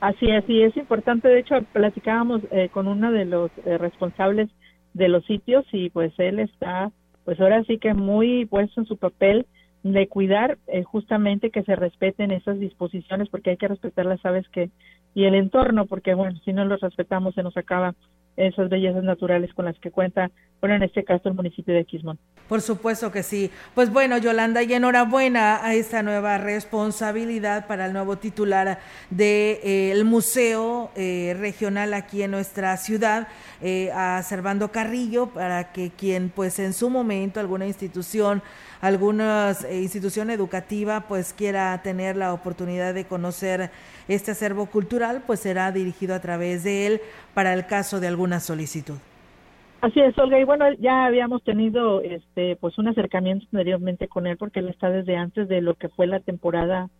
[0.00, 4.50] Así es, y es importante, de hecho, platicábamos eh, con uno de los eh, responsables
[4.92, 6.90] de los sitios y pues él está,
[7.24, 9.46] pues ahora sí que muy puesto en su papel
[9.82, 14.70] de cuidar eh, justamente que se respeten esas disposiciones porque hay que respetarlas, sabes que,
[15.14, 17.94] y el entorno, porque bueno, si no los respetamos se nos acaba
[18.36, 22.18] esas bellezas naturales con las que cuenta, bueno, en este caso el municipio de Quismón.
[22.48, 23.50] Por supuesto que sí.
[23.74, 28.78] Pues bueno, Yolanda, y enhorabuena a esta nueva responsabilidad para el nuevo titular
[29.10, 29.60] del de,
[29.92, 33.28] eh, Museo eh, Regional aquí en nuestra ciudad,
[33.62, 38.42] eh, a Servando Carrillo, para que quien pues en su momento alguna institución
[38.84, 43.70] alguna institución educativa pues quiera tener la oportunidad de conocer
[44.08, 47.00] este acervo cultural, pues será dirigido a través de él
[47.32, 48.96] para el caso de alguna solicitud.
[49.80, 54.36] Así es, Olga, y bueno, ya habíamos tenido este pues un acercamiento anteriormente con él
[54.36, 56.90] porque él está desde antes de lo que fue la temporada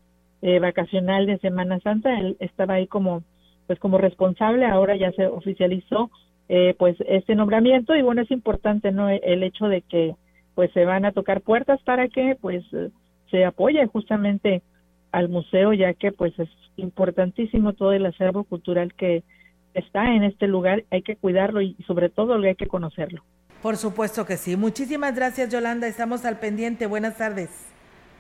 [0.40, 3.22] eh, vacacional de Semana Santa, él estaba ahí como
[3.66, 6.10] pues como responsable, ahora ya se oficializó
[6.48, 7.94] eh, pues este nombramiento.
[7.94, 10.14] Y bueno, es importante no el hecho de que
[10.54, 12.64] pues se van a tocar puertas para que pues
[13.30, 14.62] se apoye justamente
[15.12, 19.22] al museo ya que pues es importantísimo todo el acervo cultural que
[19.74, 23.22] está en este lugar, hay que cuidarlo y sobre todo hay que conocerlo.
[23.62, 24.56] Por supuesto que sí.
[24.56, 26.86] Muchísimas gracias Yolanda, estamos al pendiente.
[26.86, 27.73] Buenas tardes.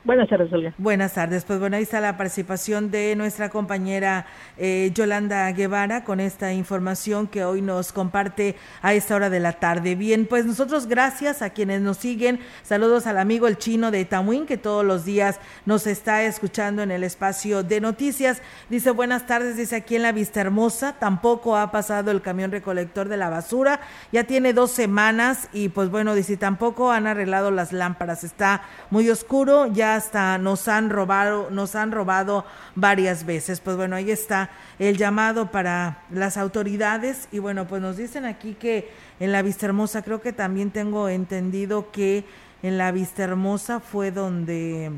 [0.04, 0.74] Buenas tardes, Olga.
[0.76, 1.46] Buenas tardes.
[1.46, 4.26] Pues bueno, ahí está la participación de nuestra compañera
[4.58, 9.54] eh, Yolanda Guevara con esta información que hoy nos comparte a esta hora de la
[9.54, 9.94] tarde.
[9.94, 12.40] Bien, pues nosotros gracias a quienes nos siguen.
[12.62, 16.90] Saludos al amigo el chino de Tamuín que todos los días nos está escuchando en
[16.90, 18.42] el espacio de noticias.
[18.68, 20.96] Dice buenas tardes, dice aquí en la Vista Hermosa.
[20.98, 23.80] Tampoco ha pasado el camión recolector de la basura.
[24.12, 28.22] Ya tiene dos semanas y pues bueno, dice tampoco han arreglado las lámparas.
[28.22, 29.66] Está muy oscuro.
[29.72, 33.60] Ya hasta nos han robado, nos han robado varias veces.
[33.60, 38.54] Pues bueno, ahí está el llamado para las autoridades y bueno, pues nos dicen aquí
[38.54, 38.90] que
[39.20, 42.24] en la Vista Hermosa, creo que también tengo entendido que
[42.62, 44.90] en la Vista Hermosa fue donde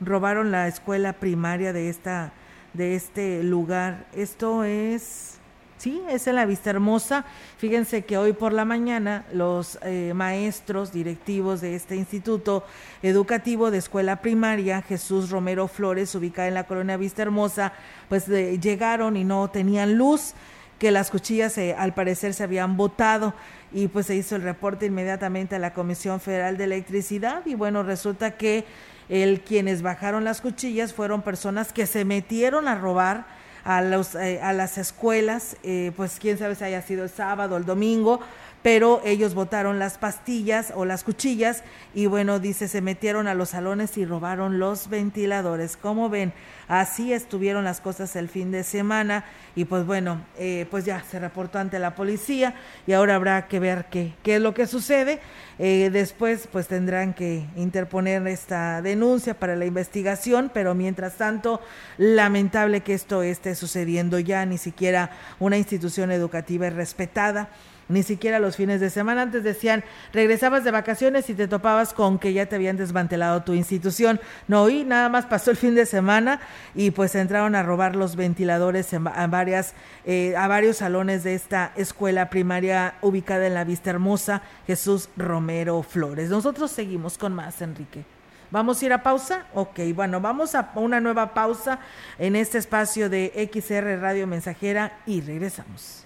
[0.00, 2.32] robaron la escuela primaria de esta
[2.76, 4.06] de este lugar.
[4.14, 5.38] Esto es
[5.78, 7.26] Sí, es en la Vista Hermosa.
[7.58, 12.64] Fíjense que hoy por la mañana los eh, maestros directivos de este instituto
[13.02, 17.74] educativo de escuela primaria, Jesús Romero Flores, ubicada en la colonia Vista Hermosa,
[18.08, 20.32] pues llegaron y no tenían luz,
[20.78, 23.34] que las cuchillas eh, al parecer se habían botado
[23.72, 27.82] y pues se hizo el reporte inmediatamente a la Comisión Federal de Electricidad y bueno,
[27.82, 28.64] resulta que
[29.08, 33.35] el quienes bajaron las cuchillas fueron personas que se metieron a robar
[33.66, 37.56] a, los, eh, a las escuelas, eh, pues quién sabe si haya sido el sábado
[37.56, 38.20] o el domingo,
[38.66, 41.62] pero ellos botaron las pastillas o las cuchillas
[41.94, 45.76] y bueno, dice, se metieron a los salones y robaron los ventiladores.
[45.76, 46.32] Como ven,
[46.66, 51.20] así estuvieron las cosas el fin de semana y pues bueno, eh, pues ya se
[51.20, 52.56] reportó ante la policía
[52.88, 55.20] y ahora habrá que ver qué, qué es lo que sucede.
[55.60, 61.60] Eh, después pues tendrán que interponer esta denuncia para la investigación, pero mientras tanto,
[61.98, 67.48] lamentable que esto esté sucediendo ya, ni siquiera una institución educativa es respetada
[67.88, 69.22] ni siquiera los fines de semana.
[69.22, 73.54] Antes decían, regresabas de vacaciones y te topabas con que ya te habían desmantelado tu
[73.54, 74.20] institución.
[74.48, 76.40] No, y nada más pasó el fin de semana
[76.74, 79.74] y pues entraron a robar los ventiladores en, a, varias,
[80.04, 85.82] eh, a varios salones de esta escuela primaria ubicada en la Vista Hermosa, Jesús Romero
[85.82, 86.30] Flores.
[86.30, 88.04] Nosotros seguimos con más, Enrique.
[88.50, 89.46] ¿Vamos a ir a pausa?
[89.54, 91.80] Ok, bueno, vamos a una nueva pausa
[92.18, 96.05] en este espacio de XR Radio Mensajera y regresamos.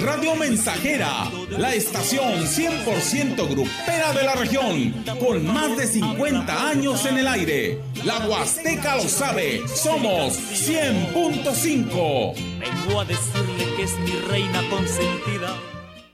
[0.00, 7.18] Radio Mensajera, la estación 100% grupera de la región, con más de 50 años en
[7.18, 7.80] el aire.
[8.04, 12.34] La Huasteca lo sabe, somos 100.5.
[12.60, 15.56] Vengo a decirle que es mi reina consentida.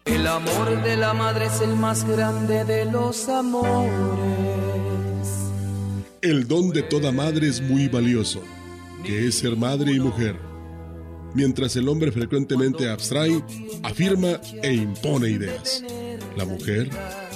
[0.07, 3.93] El amor de la madre es el más grande de los amores.
[6.23, 8.43] El don de toda madre es muy valioso,
[9.05, 10.54] que es ser madre y mujer
[11.35, 13.43] mientras el hombre frecuentemente abstrae,
[13.83, 15.85] afirma e impone ideas.
[16.37, 16.89] La mujer,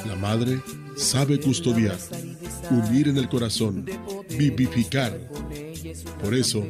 [0.06, 0.60] la madre,
[0.96, 1.98] sabe custodiar,
[2.70, 3.84] unir en el corazón,
[4.30, 5.18] vivificar.
[6.22, 6.64] Por eso,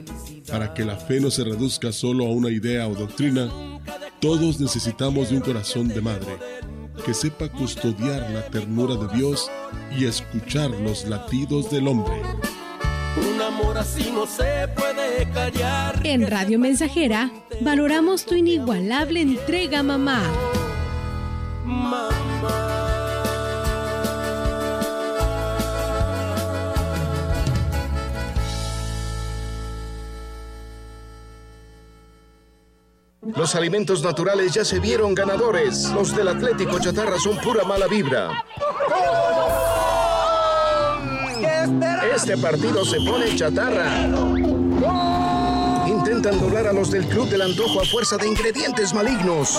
[0.49, 3.53] Para que la fe no se reduzca solo a una idea o doctrina,
[4.19, 6.39] todos necesitamos de un corazón de madre
[7.05, 9.51] que sepa custodiar la ternura de Dios
[9.99, 12.15] y escuchar los latidos del hombre.
[13.19, 16.01] Un amor así no se puede callar.
[16.05, 20.23] En Radio Mensajera valoramos tu inigualable entrega, mamá.
[21.65, 22.09] Mamá.
[33.37, 35.91] Los alimentos naturales ya se vieron ganadores.
[35.91, 38.45] Los del Atlético Chatarra son pura mala vibra.
[42.19, 44.05] Este partido se pone chatarra.
[45.87, 49.57] Intentan doblar a los del Club del Antojo a fuerza de ingredientes malignos.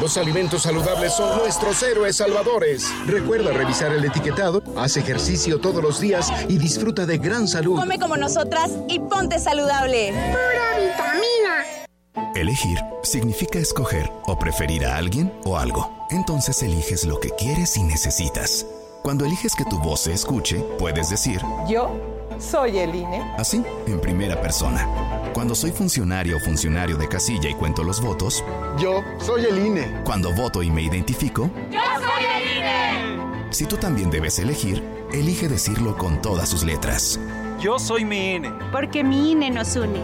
[0.00, 2.90] Los alimentos saludables son nuestros héroes salvadores.
[3.06, 7.78] Recuerda revisar el etiquetado, haz ejercicio todos los días y disfruta de gran salud.
[7.78, 10.08] Come como nosotras y ponte saludable.
[10.10, 12.32] Pura vitamina.
[12.34, 16.08] Elegir significa escoger o preferir a alguien o algo.
[16.10, 18.66] Entonces eliges lo que quieres y necesitas.
[19.02, 21.96] Cuando eliges que tu voz se escuche, puedes decir, Yo
[22.38, 23.22] soy el INE.
[23.38, 24.86] así, en primera persona.
[25.32, 28.44] Cuando soy funcionario o funcionario de casilla y cuento los votos,
[28.78, 30.02] Yo soy el INE.
[30.04, 33.52] cuando voto y me identifico, Yo soy el INE.
[33.52, 34.82] si tú también debes elegir,
[35.12, 37.18] elige decirlo con todas sus letras.
[37.60, 38.50] Yo soy mi INE.
[38.72, 40.00] Porque mi INE nos une.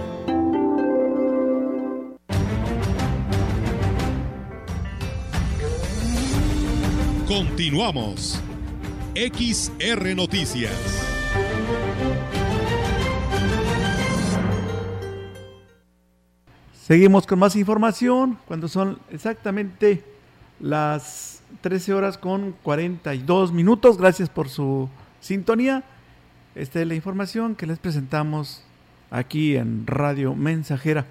[7.26, 8.40] Continuamos.
[9.17, 10.75] XR Noticias.
[16.83, 20.05] Seguimos con más información cuando son exactamente
[20.61, 23.97] las 13 horas con 42 minutos.
[23.97, 24.91] Gracias por su
[25.21, 25.83] sintonía.
[26.55, 28.64] Esta es la información que les presentamos
[29.11, 31.07] aquí en Radio Mensajera.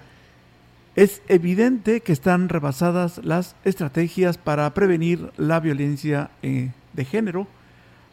[0.94, 7.48] Es evidente que están rebasadas las estrategias para prevenir la violencia eh, de género,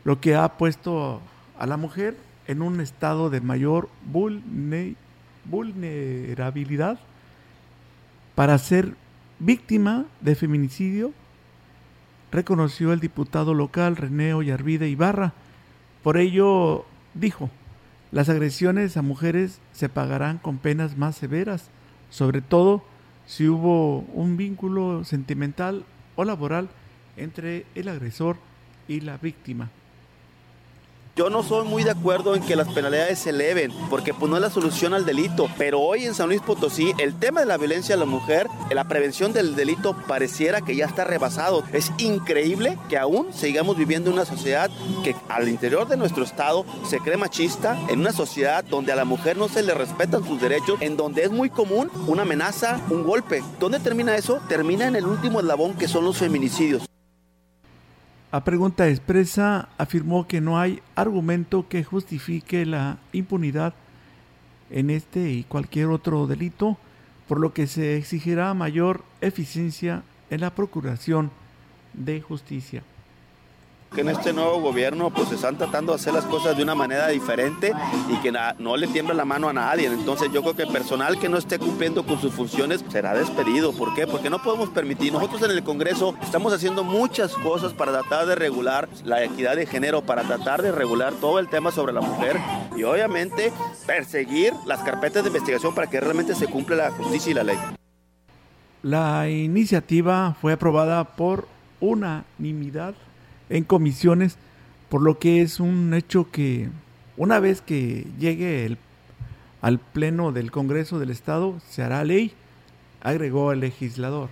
[0.04, 1.22] lo que ha puesto
[1.58, 4.96] a la mujer en un estado de mayor vulne-
[5.46, 7.00] vulnerabilidad
[8.36, 8.96] para ser
[9.40, 11.14] víctima de feminicidio,
[12.32, 15.34] reconoció el diputado local René Ollarvide Ibarra.
[16.02, 17.50] Por ello, dijo,
[18.12, 21.70] las agresiones a mujeres se pagarán con penas más severas,
[22.10, 22.84] sobre todo
[23.26, 25.86] si hubo un vínculo sentimental
[26.16, 26.70] o laboral
[27.16, 28.38] entre el agresor
[28.88, 29.70] y la víctima.
[31.16, 34.36] Yo no soy muy de acuerdo en que las penalidades se eleven, porque pues no
[34.36, 35.48] es la solución al delito.
[35.60, 38.88] Pero hoy en San Luis Potosí, el tema de la violencia a la mujer, la
[38.88, 41.64] prevención del delito pareciera que ya está rebasado.
[41.72, 44.72] Es increíble que aún sigamos viviendo en una sociedad
[45.04, 49.06] que al interior de nuestro estado se cree machista, en una sociedad donde a la
[49.06, 53.04] mujer no se le respetan sus derechos, en donde es muy común una amenaza, un
[53.04, 53.44] golpe.
[53.60, 54.42] ¿Dónde termina eso?
[54.50, 56.90] Termina en el último eslabón que son los feminicidios.
[58.34, 63.76] A pregunta expresa, afirmó que no hay argumento que justifique la impunidad
[64.72, 66.80] en este y cualquier otro delito,
[67.28, 71.30] por lo que se exigirá mayor eficiencia en la procuración
[71.94, 72.82] de justicia.
[73.94, 77.08] Que en este nuevo gobierno pues están tratando de hacer las cosas de una manera
[77.08, 77.74] diferente
[78.10, 79.88] y que no le tiembla la mano a nadie.
[79.88, 83.74] Entonces yo creo que personal que no esté cumpliendo con sus funciones será despedido.
[83.74, 84.08] ¿Por qué?
[84.08, 85.14] Porque no podemos permitir.
[85.14, 89.66] Nosotros en el Congreso estamos haciendo muchas cosas para tratar de regular la equidad de
[89.66, 92.40] género, para tratar de regular todo el tema sobre la mujer
[92.76, 93.52] y obviamente
[93.86, 97.58] perseguir las carpetas de investigación para que realmente se cumpla la justicia y la ley.
[98.82, 101.48] La iniciativa fue aprobada por
[101.80, 102.96] unanimidad
[103.50, 104.38] en comisiones,
[104.90, 106.70] por lo que es un hecho que
[107.18, 108.78] una vez que llegue el-
[109.62, 112.34] al Pleno del Congreso del Estado se hará ley,
[113.02, 114.30] agregó el legislador.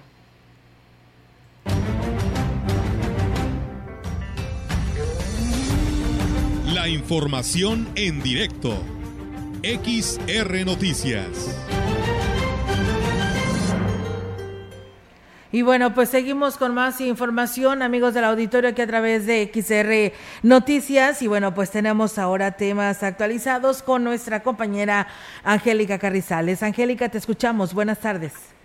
[6.74, 8.82] La información en directo.
[9.64, 11.28] XR Noticias.
[15.54, 20.14] Y bueno, pues seguimos con más información, amigos del auditorio, aquí a través de XR
[20.44, 21.22] Noticias.
[21.22, 25.08] Y bueno, pues tenemos ahora temas actualizados con nuestra compañera
[25.44, 26.64] Angélica Carrizales.
[26.64, 27.74] Angélica, te escuchamos.
[27.74, 28.56] Buenas tardes.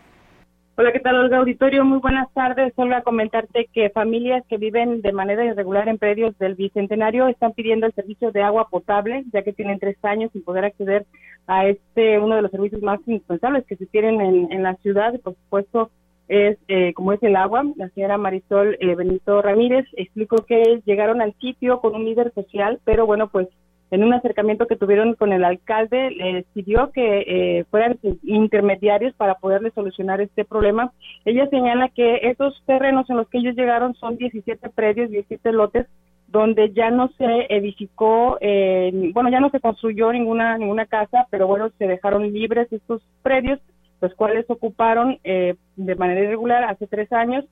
[0.78, 1.84] Hola, ¿qué tal, Olga Auditorio?
[1.84, 2.72] Muy buenas tardes.
[2.76, 7.52] Solo a comentarte que familias que viven de manera irregular en predios del Bicentenario están
[7.52, 11.04] pidiendo el servicio de agua potable, ya que tienen tres años sin poder acceder
[11.48, 15.18] a este, uno de los servicios más indispensables que se tienen en, en la ciudad.
[15.20, 15.90] Por supuesto,
[16.28, 17.64] es eh, como es el agua.
[17.76, 22.80] La señora Marisol eh, Benito Ramírez explicó que llegaron al sitio con un líder social,
[22.84, 23.48] pero bueno, pues
[23.90, 29.36] en un acercamiento que tuvieron con el alcalde, les pidió que eh, fueran intermediarios para
[29.36, 30.92] poderle solucionar este problema.
[31.24, 35.86] Ella señala que esos terrenos en los que ellos llegaron son 17 predios, 17 lotes,
[36.26, 41.46] donde ya no se edificó, eh, bueno, ya no se construyó ninguna ninguna casa, pero
[41.46, 43.60] bueno, se dejaron libres estos predios,
[44.00, 47.44] los cuales ocuparon eh, de manera irregular hace tres años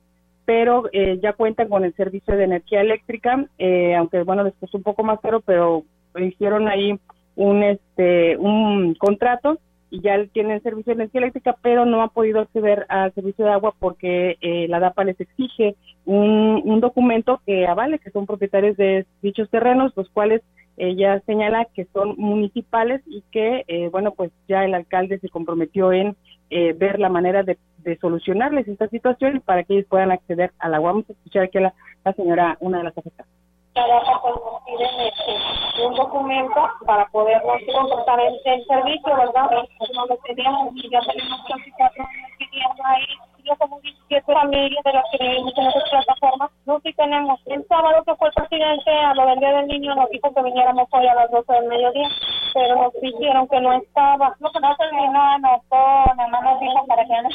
[0.45, 4.83] pero eh, ya cuentan con el servicio de energía eléctrica, eh, aunque bueno, costó un
[4.83, 5.83] poco más caro, pero
[6.19, 6.97] hicieron ahí
[7.35, 9.57] un este un contrato
[9.89, 13.51] y ya tienen servicio de energía eléctrica, pero no ha podido acceder al servicio de
[13.51, 15.75] agua porque eh, la DAPA les exige
[16.05, 20.41] un, un, documento que avale que son propietarios de dichos terrenos, los cuales
[20.77, 25.91] ella señala que son municipales y que, eh, bueno, pues ya el alcalde se comprometió
[25.93, 26.15] en
[26.49, 27.57] eh, ver la manera de,
[28.01, 30.91] solucionarles esta situación para que ellos puedan acceder al agua.
[30.91, 31.71] Vamos a escuchar aquí a
[32.03, 33.31] la, señora, una de las afectadas
[33.75, 39.51] pues piden este, un documento para podernos contratar el, el servicio, ¿verdad?
[39.93, 43.05] No lo teníamos, ya tenemos casi cuatro años pidiendo ahí,
[43.45, 47.39] ya somos 17 familias de las que vivimos en esas plataformas, no sí tenemos.
[47.45, 50.43] El sábado que fue el presidente a lo del Día del Niño nos dijo que
[50.43, 52.09] viniéramos hoy a las 12 del mediodía,
[52.53, 54.35] pero nos dijeron que no estaba.
[54.39, 57.29] No, no terminó, anotó, nada más nos dijo para que no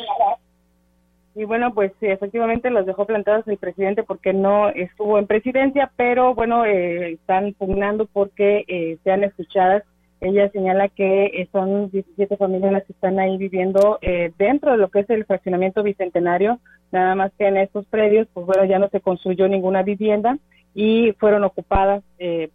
[1.34, 5.90] y bueno, pues sí, efectivamente los dejó plantados el presidente porque no estuvo en presidencia,
[5.96, 9.84] pero bueno, eh, están pugnando porque eh, sean escuchadas.
[10.20, 14.76] Ella señala que eh, son 17 familias las que están ahí viviendo eh, dentro de
[14.76, 16.60] lo que es el fraccionamiento bicentenario,
[16.92, 20.38] nada más que en estos predios, pues bueno, ya no se construyó ninguna vivienda
[20.74, 22.04] y fueron ocupadas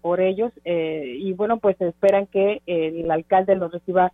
[0.01, 4.13] por ellos y bueno, pues esperan que el alcalde los reciba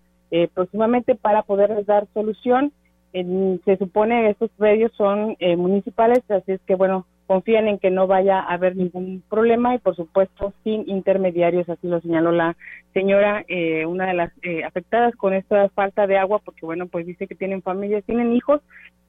[0.55, 2.73] próximamente para poderles dar solución.
[3.13, 8.07] Se supone estos medios son eh, municipales, así es que bueno, confían en que no
[8.07, 12.57] vaya a haber ningún problema y por supuesto sin intermediarios, así lo señaló la
[12.93, 17.05] señora, eh, una de las eh, afectadas con esta falta de agua, porque bueno, pues
[17.05, 18.59] dice que tienen familias, tienen hijos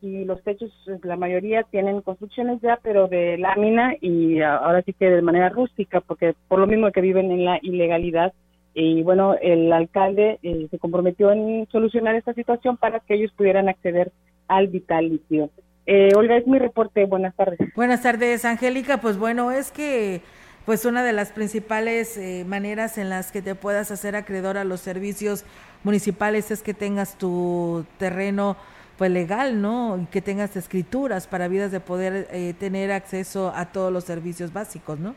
[0.01, 0.71] y los techos,
[1.03, 6.01] la mayoría tienen construcciones ya, pero de lámina y ahora sí que de manera rústica,
[6.01, 8.33] porque por lo mismo que viven en la ilegalidad
[8.73, 13.69] y bueno, el alcalde eh, se comprometió en solucionar esta situación para que ellos pudieran
[13.69, 14.13] acceder
[14.47, 15.51] al vitalicio.
[15.87, 17.05] Eh, Olga, es mi reporte.
[17.07, 17.59] Buenas tardes.
[17.75, 18.99] Buenas tardes, Angélica.
[19.01, 20.21] Pues bueno, es que
[20.65, 24.65] pues una de las principales eh, maneras en las que te puedas hacer acreedor a
[24.65, 25.45] los servicios
[25.83, 28.57] municipales es que tengas tu terreno
[28.97, 29.99] pues legal, ¿no?
[30.01, 34.53] Y que tengas escrituras para vidas de poder eh, tener acceso a todos los servicios
[34.53, 35.17] básicos, ¿no?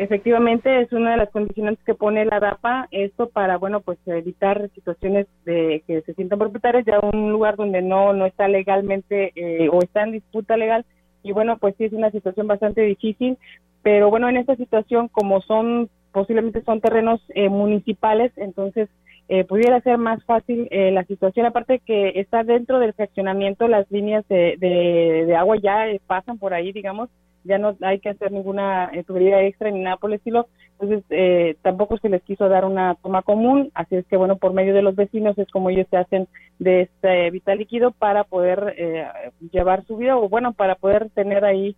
[0.00, 4.70] Efectivamente, es una de las condiciones que pone la DAPA, esto para, bueno, pues evitar
[4.74, 9.68] situaciones de que se sientan propietarios de un lugar donde no, no está legalmente eh,
[9.70, 10.86] o está en disputa legal.
[11.22, 13.36] Y bueno, pues sí es una situación bastante difícil,
[13.82, 18.88] pero bueno, en esta situación, como son, posiblemente son terrenos eh, municipales, entonces
[19.28, 24.26] eh, pudiera ser más fácil la situación, aparte que está dentro del fraccionamiento, las líneas
[24.28, 27.10] de, de agua ya pasan por ahí, digamos,
[27.44, 31.04] ya no hay que hacer ninguna eh, tubería extra ni nada por el estilo, entonces
[31.10, 34.74] eh, tampoco se les quiso dar una toma común, así es que bueno, por medio
[34.74, 36.28] de los vecinos es como ellos se hacen
[36.58, 39.06] de este vital líquido para poder eh,
[39.52, 41.76] llevar su vida o bueno, para poder tener ahí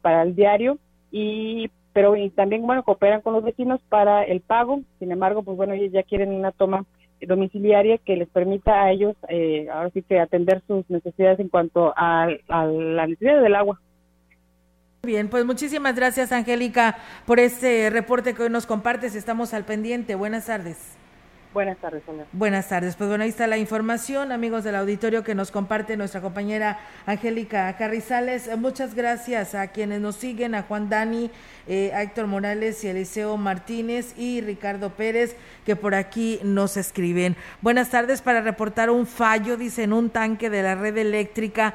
[0.00, 0.78] para el diario
[1.10, 5.56] y pero y también bueno, cooperan con los vecinos para el pago, sin embargo, pues
[5.56, 6.84] bueno, ellos ya quieren una toma
[7.20, 9.16] domiciliaria que les permita a ellos
[9.72, 13.80] ahora sí que atender sus necesidades en cuanto a la necesidad del agua.
[15.06, 19.14] Bien, pues muchísimas gracias Angélica por este reporte que hoy nos compartes.
[19.14, 20.16] Estamos al pendiente.
[20.16, 20.78] Buenas tardes.
[21.54, 22.26] Buenas tardes, señor.
[22.32, 22.96] Buenas tardes.
[22.96, 27.74] Pues bueno, ahí está la información, amigos del auditorio, que nos comparte nuestra compañera Angélica
[27.78, 28.50] Carrizales.
[28.58, 31.30] Muchas gracias a quienes nos siguen, a Juan Dani,
[31.66, 35.34] eh, a Héctor Morales y Eliseo Martínez y Ricardo Pérez,
[35.64, 37.36] que por aquí nos escriben.
[37.62, 41.74] Buenas tardes para reportar un fallo, dicen, un tanque de la red eléctrica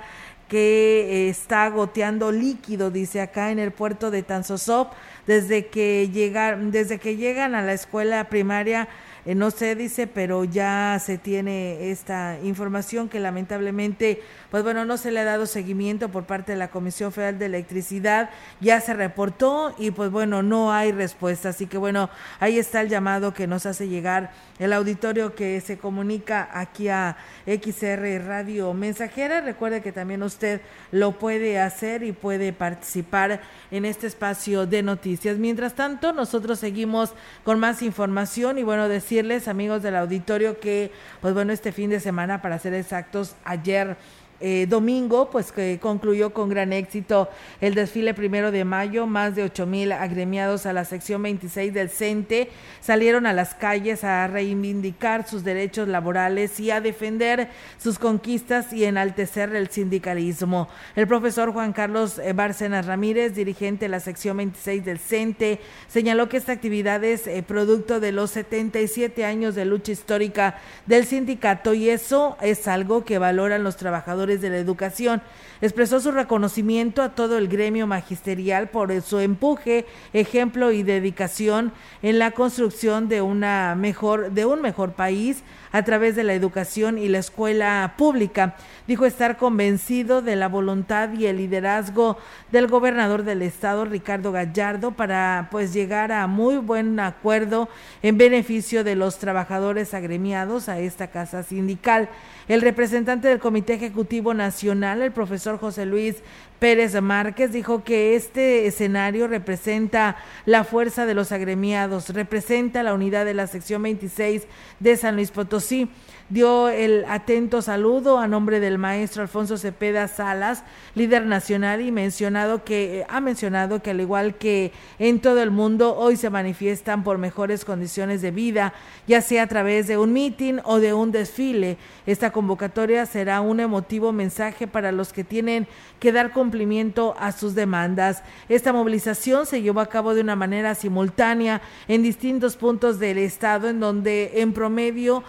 [0.51, 4.91] que está goteando líquido, dice acá en el puerto de Tanzosop,
[5.25, 8.89] desde que llegan, desde que llegan a la escuela primaria
[9.23, 14.97] eh, no sé, dice, pero ya se tiene esta información que lamentablemente, pues bueno, no
[14.97, 18.95] se le ha dado seguimiento por parte de la Comisión Federal de Electricidad, ya se
[18.95, 21.49] reportó y pues bueno, no hay respuesta.
[21.49, 22.09] Así que bueno,
[22.39, 27.17] ahí está el llamado que nos hace llegar el auditorio que se comunica aquí a
[27.45, 29.41] XR Radio Mensajera.
[29.41, 30.61] Recuerde que también usted
[30.91, 35.37] lo puede hacer y puede participar en este espacio de noticias.
[35.37, 37.13] Mientras tanto, nosotros seguimos
[37.43, 40.89] con más información y bueno, decir decirles, amigos del auditorio, que,
[41.19, 43.97] pues bueno, este fin de semana, para ser exactos, ayer
[44.41, 47.29] eh, domingo, pues que concluyó con gran éxito
[47.59, 49.05] el desfile primero de mayo.
[49.07, 54.03] Más de ocho mil agremiados a la sección 26 del CENTE salieron a las calles
[54.03, 60.67] a reivindicar sus derechos laborales y a defender sus conquistas y enaltecer el sindicalismo.
[60.95, 66.29] El profesor Juan Carlos eh, Bárcenas Ramírez, dirigente de la sección 26 del CENTE, señaló
[66.29, 71.73] que esta actividad es eh, producto de los 77 años de lucha histórica del sindicato
[71.73, 75.21] y eso es algo que valoran los trabajadores de la educación.
[75.61, 82.17] Expresó su reconocimiento a todo el gremio magisterial por su empuje, ejemplo y dedicación en
[82.17, 87.07] la construcción de una mejor de un mejor país a través de la educación y
[87.07, 88.55] la escuela pública.
[88.87, 92.17] Dijo estar convencido de la voluntad y el liderazgo
[92.51, 97.69] del gobernador del estado, Ricardo Gallardo, para pues llegar a muy buen acuerdo
[98.01, 102.09] en beneficio de los trabajadores agremiados a esta casa sindical.
[102.47, 106.17] El representante del Comité Ejecutivo Nacional, el profesor José Luis
[106.59, 113.25] Pérez Márquez, dijo que este escenario representa la fuerza de los agremiados, representa la unidad
[113.25, 114.43] de la sección 26
[114.79, 115.89] de San Luis Potosí
[116.31, 120.63] dio el atento saludo a nombre del maestro Alfonso Cepeda Salas,
[120.95, 125.97] líder nacional y mencionado que ha mencionado que al igual que en todo el mundo
[125.97, 128.73] hoy se manifiestan por mejores condiciones de vida,
[129.07, 131.77] ya sea a través de un mitin o de un desfile.
[132.05, 135.67] Esta convocatoria será un emotivo mensaje para los que tienen
[135.99, 138.23] que dar cumplimiento a sus demandas.
[138.47, 143.67] Esta movilización se llevó a cabo de una manera simultánea en distintos puntos del estado
[143.67, 145.23] en donde en promedio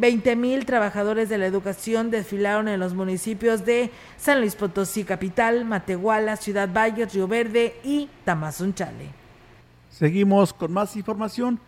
[0.00, 5.64] 20 mil trabajadores de la educación desfilaron en los municipios de San Luis Potosí Capital,
[5.64, 9.10] Matehuala, Ciudad Valles, Río Verde y Tamazunchale.
[9.90, 11.60] Seguimos con más información.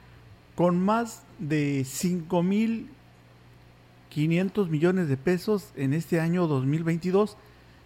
[0.55, 2.91] Con más de 5 mil
[4.11, 7.37] 500 millones de pesos en este año 2022,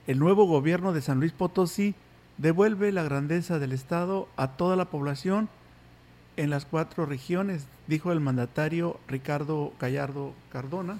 [0.06, 1.94] el nuevo gobierno de San Luis Potosí
[2.38, 5.48] devuelve la grandeza del Estado a toda la población
[6.36, 10.98] en las cuatro regiones, dijo el mandatario Ricardo Gallardo Cardona,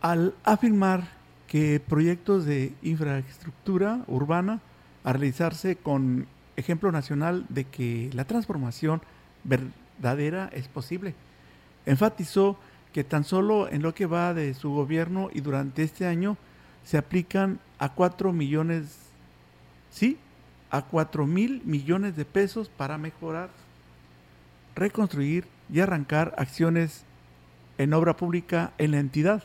[0.00, 1.08] al afirmar
[1.48, 4.60] que proyectos de infraestructura urbana
[5.04, 9.02] a realizarse con ejemplo nacional de que la transformación
[9.44, 11.14] verdadera es posible.
[11.84, 12.58] Enfatizó
[12.92, 16.36] que tan solo en lo que va de su gobierno y durante este año
[16.84, 18.96] se aplican a cuatro millones,
[19.90, 20.18] sí,
[20.70, 23.50] a cuatro mil millones de pesos para mejorar
[24.76, 27.02] reconstruir y arrancar acciones
[27.78, 29.42] en obra pública en la entidad.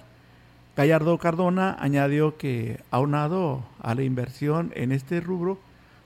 [0.75, 5.57] Gallardo Cardona añadió que aunado a la inversión en este rubro,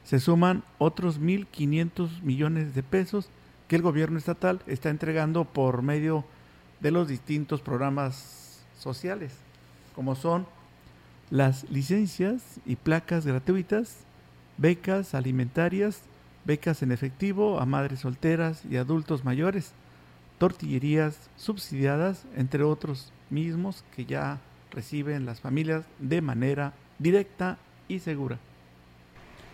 [0.05, 3.29] se suman otros 1.500 millones de pesos
[3.67, 6.23] que el gobierno estatal está entregando por medio
[6.79, 9.33] de los distintos programas sociales,
[9.95, 10.45] como son
[11.31, 13.97] las licencias y placas gratuitas,
[14.57, 16.01] becas alimentarias,
[16.45, 19.73] becas en efectivo a madres solteras y adultos mayores,
[20.37, 24.39] tortillerías subsidiadas, entre otros mismos que ya
[24.71, 28.37] reciben las familias de manera directa y segura.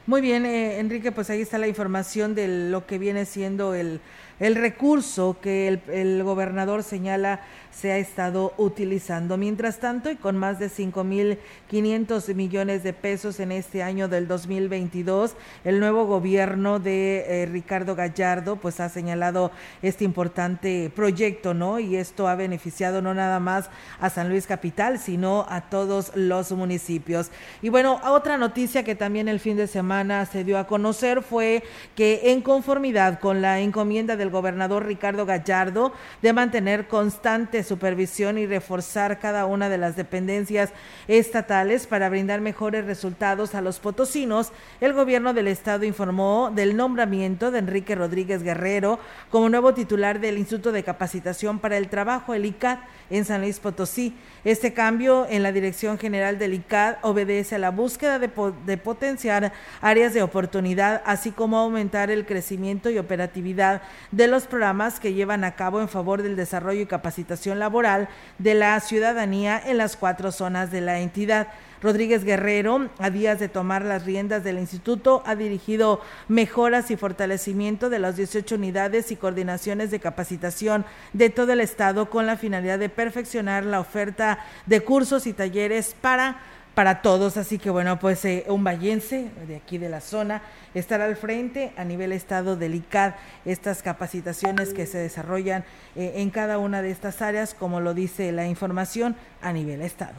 [0.08, 4.02] Muy bien, eh, Enrique, pues ahí está la información de lo que viene siendo el,
[4.42, 9.38] el recurso que el, gobernador señala se ha estado utilizando.
[9.38, 15.36] Mientras tanto, y con más de 5.500 millones de pesos en este año del 2022,
[15.64, 19.52] el nuevo gobierno de eh, Ricardo Gallardo pues ha señalado
[19.84, 21.80] este importante proyecto, ¿no?
[21.80, 23.70] Y esto ha beneficiado no nada más
[24.00, 27.30] a San Luis Capital, sino a todos los municipios.
[27.62, 31.64] Y bueno, otra noticia que también el fin de semana se dio a conocer fue
[31.96, 38.46] que en conformidad con la encomienda del gobernador Ricardo Gallardo de mantener constante supervisión y
[38.46, 40.72] reforzar cada una de las dependencias
[41.08, 47.52] estatales para brindar mejores resultados a los potosinos, el gobierno del estado informó del nombramiento
[47.52, 52.46] de Enrique Rodríguez Guerrero como nuevo titular del Instituto de Capacitación para el Trabajo, el
[52.46, 52.80] ICAT,
[53.10, 54.16] en San Luis Potosí.
[54.44, 58.30] Este cambio en la dirección general del ICAD obedece a la búsqueda de,
[58.66, 59.52] de, potenciar
[59.82, 63.82] áreas de oportunidad, así como aumentar el crecimiento y operatividad
[64.22, 68.08] de los programas que llevan a cabo en favor del desarrollo y capacitación laboral
[68.38, 71.48] de la ciudadanía en las cuatro zonas de la entidad.
[71.82, 77.90] Rodríguez Guerrero, a días de tomar las riendas del instituto, ha dirigido mejoras y fortalecimiento
[77.90, 82.78] de las 18 unidades y coordinaciones de capacitación de todo el estado con la finalidad
[82.78, 86.42] de perfeccionar la oferta de cursos y talleres para
[86.76, 87.38] para todos.
[87.38, 90.42] Así que bueno, pues eh, un vallense de aquí de la zona
[90.74, 93.14] estará al frente a nivel estado del ICAD
[93.46, 95.64] estas capacitaciones que se desarrollan
[95.96, 100.16] eh, en cada una de estas áreas, como lo dice la información a nivel estado.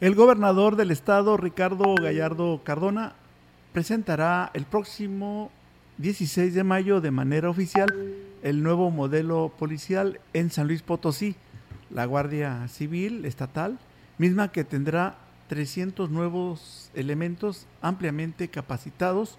[0.00, 3.14] El gobernador del estado, Ricardo Gallardo Cardona,
[3.72, 5.50] presentará el próximo
[5.98, 7.88] 16 de mayo de manera oficial
[8.42, 11.34] el nuevo modelo policial en San Luis Potosí,
[11.90, 13.78] la Guardia Civil Estatal,
[14.18, 15.16] misma que tendrá
[15.48, 19.38] 300 nuevos elementos ampliamente capacitados,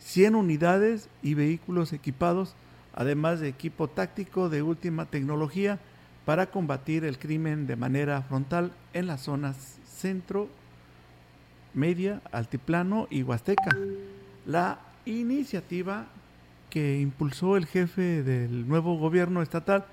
[0.00, 2.54] 100 unidades y vehículos equipados,
[2.94, 5.78] además de equipo táctico de última tecnología
[6.24, 10.48] para combatir el crimen de manera frontal en las zonas centro,
[11.74, 13.76] media, altiplano y huasteca.
[14.46, 16.06] La iniciativa
[16.70, 19.84] que impulsó el jefe del nuevo gobierno estatal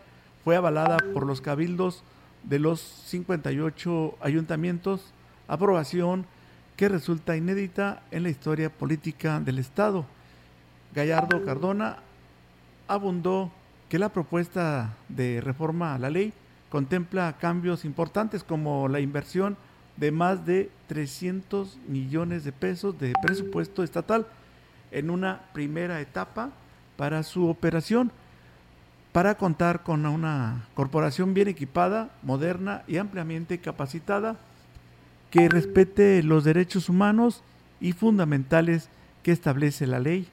[0.44, 2.04] fue avalada por los cabildos
[2.44, 5.14] de los 58 ayuntamientos,
[5.48, 6.26] aprobación
[6.76, 10.06] que resulta inédita en la historia política del Estado.
[10.94, 11.98] Gallardo Cardona
[12.88, 13.52] abundó
[13.90, 16.34] que la propuesta de reforma a la ley
[16.70, 19.58] contempla cambios importantes como la inversión
[19.98, 24.28] de más de 300 millones de pesos de presupuesto estatal
[24.92, 26.52] en una primera etapa
[26.96, 28.12] para su operación,
[29.12, 34.38] para contar con una corporación bien equipada, moderna y ampliamente capacitada,
[35.32, 37.44] que respete los derechos humanos
[37.80, 38.90] y fundamentales
[39.24, 40.28] que establece la ley.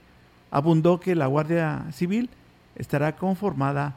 [0.51, 2.31] Abundó que la Guardia Civil
[2.77, 3.95] estará conformada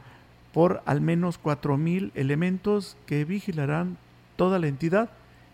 [0.52, 3.96] por al menos 4.000 elementos que vigilarán
[4.36, 5.10] toda la entidad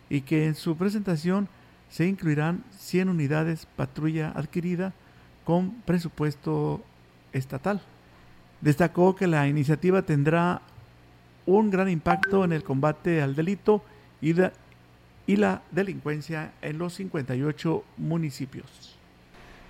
[0.08, 1.48] y que en su presentación
[1.90, 4.92] se incluirán 100 unidades patrulla adquirida
[5.44, 6.82] con presupuesto
[7.32, 7.80] estatal.
[8.60, 10.62] Destacó que la iniciativa tendrá
[11.46, 13.82] un gran impacto en el combate al delito
[14.20, 14.34] y
[15.36, 18.96] la, delincuencia en los 58 municipios.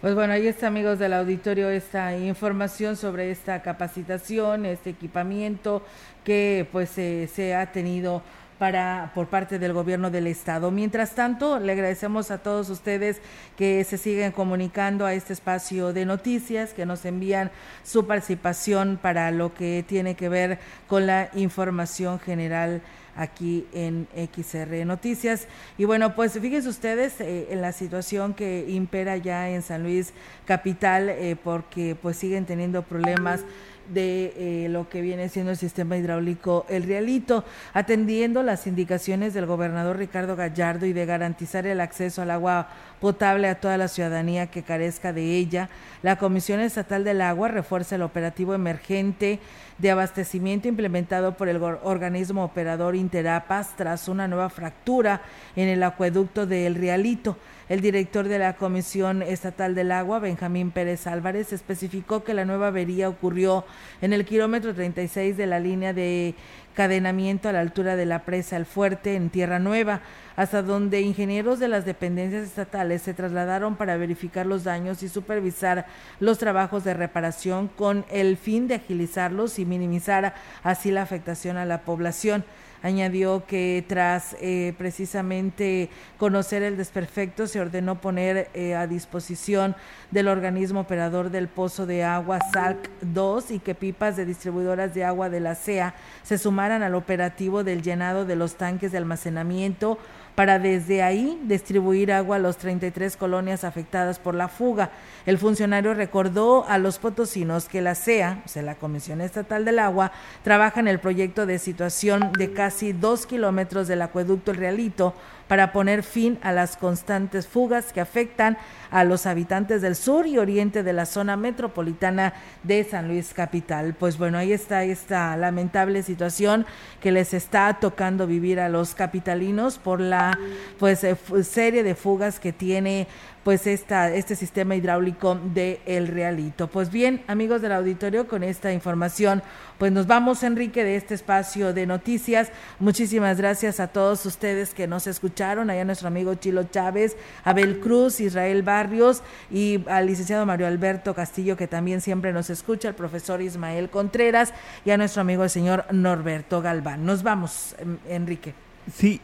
[0.01, 5.82] Pues bueno, ahí está amigos del auditorio esta información sobre esta capacitación, este equipamiento
[6.24, 8.22] que pues se ha tenido
[8.59, 10.71] para por parte del gobierno del estado.
[10.71, 13.21] Mientras tanto, le agradecemos a todos ustedes
[13.57, 17.51] que se siguen comunicando a este espacio de noticias, que nos envían
[17.85, 22.83] su participación para lo que tiene que ver con la información general
[23.17, 25.49] aquí en XR Noticias.
[25.79, 30.13] Y bueno, pues fíjense ustedes eh, en la situación que impera ya en San Luis
[30.45, 33.41] Capital, eh, porque pues siguen teniendo problemas
[33.89, 39.47] de eh, lo que viene siendo el sistema hidráulico El Realito, atendiendo las indicaciones del
[39.47, 42.68] gobernador Ricardo Gallardo y de garantizar el acceso al agua
[43.01, 45.68] potable a toda la ciudadanía que carezca de ella.
[46.03, 49.39] La Comisión Estatal del Agua refuerza el operativo emergente
[49.78, 55.20] de abastecimiento implementado por el organismo operador Interapas tras una nueva fractura
[55.55, 57.37] en el acueducto de El Realito.
[57.69, 62.69] El director de la Comisión Estatal del Agua, Benjamín Pérez Álvarez, especificó que la nueva
[62.69, 63.64] avería ocurrió
[64.01, 66.37] en el kilómetro 36 de la línea de
[66.75, 70.03] cadenamiento a la altura de la presa El Fuerte en Tierra Nueva,
[70.37, 75.87] hasta donde ingenieros de las dependencias estatales se trasladaron para verificar los daños y supervisar
[76.21, 81.64] los trabajos de reparación con el fin de agilizarlos y minimizar así la afectación a
[81.64, 82.45] la población.
[82.87, 89.74] Añadió que tras eh, precisamente conocer el desperfecto, se ordenó poner eh, a disposición
[90.12, 95.03] del organismo operador del pozo de agua SALC 2 y que pipas de distribuidoras de
[95.03, 99.99] agua de la CEA se sumaran al operativo del llenado de los tanques de almacenamiento
[100.37, 104.91] para desde ahí distribuir agua a los 33 colonias afectadas por la fuga.
[105.24, 109.78] El funcionario recordó a los potosinos que la CEA, o sea, la Comisión Estatal del
[109.78, 110.12] Agua,
[110.45, 115.14] trabaja en el proyecto de situación de casi dos kilómetros del acueducto El Realito
[115.49, 118.57] para poner fin a las constantes fugas que afectan
[118.90, 123.94] a los habitantes del sur y oriente de la zona metropolitana de San Luis Capital.
[123.94, 126.66] Pues bueno, ahí está esta lamentable situación
[127.01, 130.38] que les está tocando vivir a los capitalinos por la
[130.78, 133.07] pues eh, serie de fugas que tiene
[133.47, 136.66] pues esta, este sistema hidráulico de El Realito.
[136.66, 139.40] Pues bien, amigos del auditorio, con esta información,
[139.78, 142.51] pues nos vamos, Enrique, de este espacio de noticias.
[142.80, 148.18] Muchísimas gracias a todos ustedes que nos escucharon, allá nuestro amigo Chilo Chávez, Abel Cruz,
[148.18, 153.40] Israel Barrios y al licenciado Mario Alberto Castillo, que también siempre nos escucha, el profesor
[153.40, 157.07] Ismael Contreras y a nuestro amigo el señor Norberto Galván.
[157.07, 157.76] Nos vamos,
[158.09, 158.55] Enrique.
[158.92, 159.20] Sí,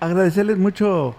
[0.00, 1.14] agradecerles mucho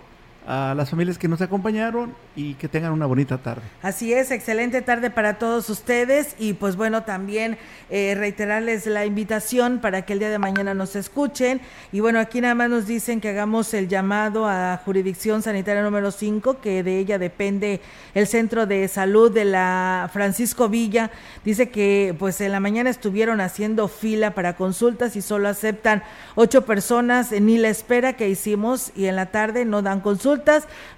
[0.47, 3.63] a las familias que nos acompañaron y que tengan una bonita tarde.
[3.81, 7.57] Así es, excelente tarde para todos ustedes y pues bueno, también
[7.89, 11.59] eh, reiterarles la invitación para que el día de mañana nos escuchen.
[11.91, 16.11] Y bueno, aquí nada más nos dicen que hagamos el llamado a jurisdicción sanitaria número
[16.11, 17.81] 5, que de ella depende
[18.13, 21.11] el centro de salud de la Francisco Villa,
[21.43, 26.03] dice que pues en la mañana estuvieron haciendo fila para consultas y solo aceptan
[26.35, 29.99] ocho personas, ni la espera que hicimos y en la tarde no dan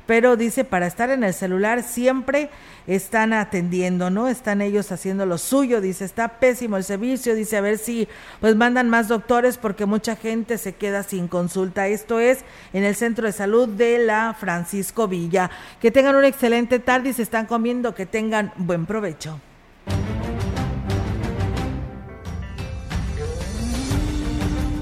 [0.06, 2.50] pero dice para estar en el celular siempre
[2.88, 4.28] están atendiendo, ¿no?
[4.28, 8.08] Están ellos haciendo lo suyo, dice, está pésimo el servicio, dice, a ver si
[8.40, 11.88] pues mandan más doctores porque mucha gente se queda sin consulta.
[11.88, 12.40] Esto es
[12.74, 15.52] en el Centro de Salud de la Francisco Villa.
[15.80, 19.40] Que tengan una excelente tarde y se están comiendo, que tengan buen provecho.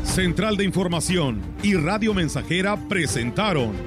[0.03, 3.86] Central de Información y Radio Mensajera presentaron